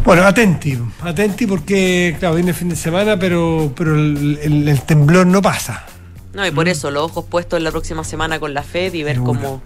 [0.05, 4.81] Bueno, atenti, atenti porque, claro, viene el fin de semana, pero, pero el, el- el
[4.83, 5.85] temblor no pasa.
[6.33, 9.03] No, y por eso los ojos puestos en la próxima semana con la Fed y
[9.03, 9.61] ver cómo,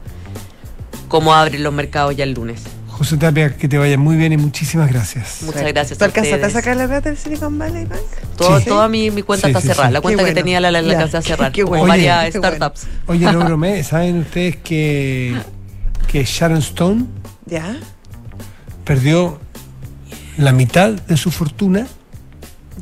[1.08, 2.62] cómo abren los mercados ya el lunes.
[2.96, 5.38] José Tapia, que te vaya muy bien y muchísimas gracias.
[5.42, 5.98] Muchas gracias.
[5.98, 7.98] ¿Tú alcanzaste a sacar la plata del Silicon Valley Bank?
[8.36, 8.66] Todo- Sí.
[8.66, 9.88] Toda mi, mi cuenta Sí, está sí, cerrada.
[9.88, 9.94] sí.
[9.94, 11.50] La cuenta que tenía la, la, la alcancé a cerrar.
[11.52, 11.88] qué Como bueno.
[11.88, 12.56] varias Qué bueno.
[12.56, 12.86] startups.
[13.08, 15.36] Oye, no bromé, ¿saben ustedes que,
[16.06, 17.06] que Sharon Stone
[17.46, 17.76] ¿Ya?
[18.84, 19.40] perdió
[20.36, 21.86] la mitad de su fortuna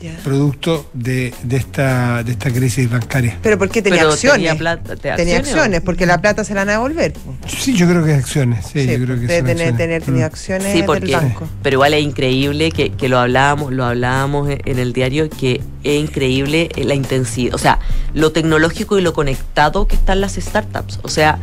[0.03, 0.17] ¿Ya?
[0.25, 3.39] producto de, de esta, de esta crisis bancaria?
[3.43, 4.39] ¿Pero por qué tenía Pero acciones?
[4.39, 7.13] tenía plata- te- Tenía acciones, acciones, porque la plata se la van a devolver.
[7.47, 8.67] Sí, yo creo que es acciones.
[8.73, 9.77] Sí, yo creo que debe tener, acciones.
[9.77, 10.33] tener tenido Mm.
[10.33, 11.49] acciones Sí, del porque, banco.
[11.63, 15.61] pero igual es increíble que, que lo hablábamos, lo hablábamos en en el diario, que
[15.85, 17.79] es increíble eh, la intensidad, o sea,
[18.15, 20.99] lo tecnológico y lo conectado que están las startups.
[21.03, 21.39] O sea,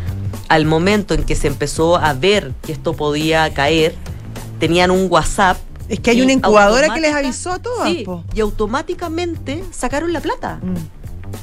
[0.48, 3.94] al momento en que se empezó a ver que esto podía caer,
[4.60, 5.58] tenían un WhatsApp.
[5.90, 7.90] Es que hay una incubadora que les avisó a todas.
[7.90, 8.24] Sí, po.
[8.34, 10.60] y automáticamente sacaron la plata.
[10.62, 10.76] Mm.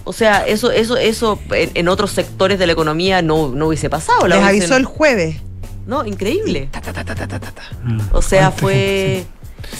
[0.05, 3.91] O sea, eso, eso, eso en, en otros sectores de la economía no, no hubiese
[3.91, 4.27] pasado.
[4.29, 5.37] La Les hubiesen- avisó el jueves.
[5.87, 6.69] No, increíble.
[7.85, 8.01] Mm.
[8.13, 9.25] O sea, ¿Cuánta fue.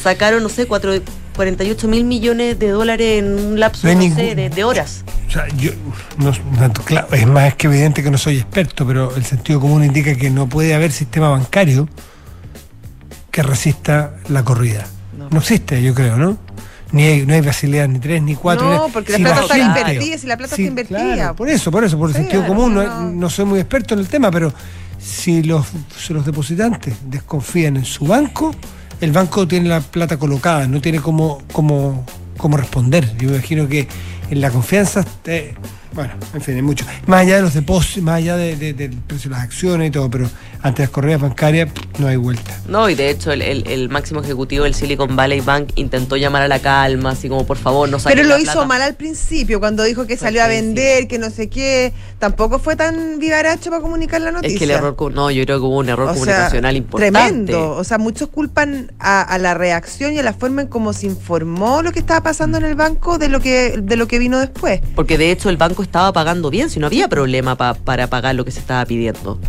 [0.03, 0.93] Sacaron, no sé, cuatro-
[1.37, 5.05] 48 mil millones de dólares en un lapso, No sé, de, de horas.
[5.29, 5.71] O sea, yo,
[6.19, 9.85] no- no- claro, es más que evidente que no soy experto, pero el sentido común
[9.85, 11.89] indica que no puede haber sistema bancario
[13.37, 14.87] que resista la corrida.
[15.31, 16.39] No, existe, yo creo, ¿no?
[16.93, 18.65] Ni hay, no hay facilidad ni tres, ni cuatro.
[18.67, 21.15] No, ni- porque la si plata está gente- invertida, si la plata Sí, está invertida.
[21.15, 23.11] claro, por eso, por eso, por el Sí, sentido común, no, no.
[23.11, 24.55] no soy muy experto en el tema, pero
[24.99, 25.67] si los,
[25.99, 28.55] si los depositantes desconfían en su banco,
[29.03, 32.07] el banco tiene la plata colocada, no tiene cómo, cómo,
[32.39, 33.15] cómo responder.
[33.19, 33.87] Yo me imagino que
[34.31, 35.55] en la confianza, eh,
[35.97, 36.85] bueno, en fin, hay mucho.
[37.07, 39.91] Más allá de los depósitos, más allá de- de- del precio de las acciones y
[39.91, 40.31] todo, pero
[40.63, 42.57] ante las corridas bancarias no hay vuelta.
[42.69, 46.43] No, y de hecho, el, el- el máximo ejecutivo del Silicon Valley Bank intentó llamar
[46.43, 48.67] a la calma, así como, por favor, no Pero lo la hizo plata.
[48.69, 51.93] mal al principio, cuando dijo que salió a vender, que no sé qué.
[52.19, 54.55] Tampoco fue tan vivaracho para comunicar la noticia.
[54.55, 57.19] Es que el error, no, yo creo que hubo un error O sea, comunicacional importante.
[57.19, 57.71] Tremendo.
[57.73, 61.07] O sea, muchos culpan a, a la reacción y a la forma en cómo se
[61.07, 64.39] informó lo que estaba pasando en el banco de lo que, de lo que vino
[64.39, 64.81] después.
[64.95, 68.35] Porque de hecho el banco estaba pagando bien, si no había problema pa- para pagar
[68.35, 69.41] lo que se estaba pidiendo.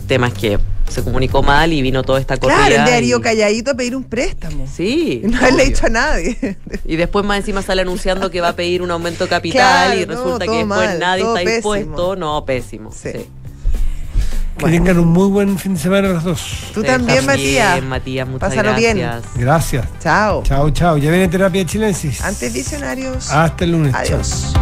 [0.00, 0.58] El tema es que
[0.88, 2.58] se comunicó mal y vino toda esta corrida.
[2.58, 4.66] Claro, el de Darío y- calladito a pedir un préstamo.
[4.72, 5.20] Sí.
[5.24, 5.74] No haberle obvio.
[5.74, 6.56] dicho a nadie.
[6.84, 10.00] Y después más encima sale anunciando que va a pedir un aumento de capital Claro,
[10.00, 11.52] y resulta que después mal, nadie está pésimo.
[11.74, 12.16] dispuesto.
[12.16, 12.92] No, pésimo.
[12.92, 13.10] sí.
[13.12, 14.76] Que Bueno.
[14.78, 16.40] tengan un muy buen fin de semana los dos.
[16.72, 17.82] Tú también, Matías.
[17.82, 18.96] Matías, muchas Pásalo bien.
[18.96, 19.32] gracias.
[19.36, 19.86] Gracias.
[20.02, 20.42] Chao.
[20.44, 20.96] Chao, chao.
[20.96, 22.22] Ya viene terapia chilensis.
[22.22, 23.30] Antes visionarios.
[23.30, 23.92] Hasta el lunes.
[23.92, 24.00] Chao.
[24.02, 24.54] Adiós.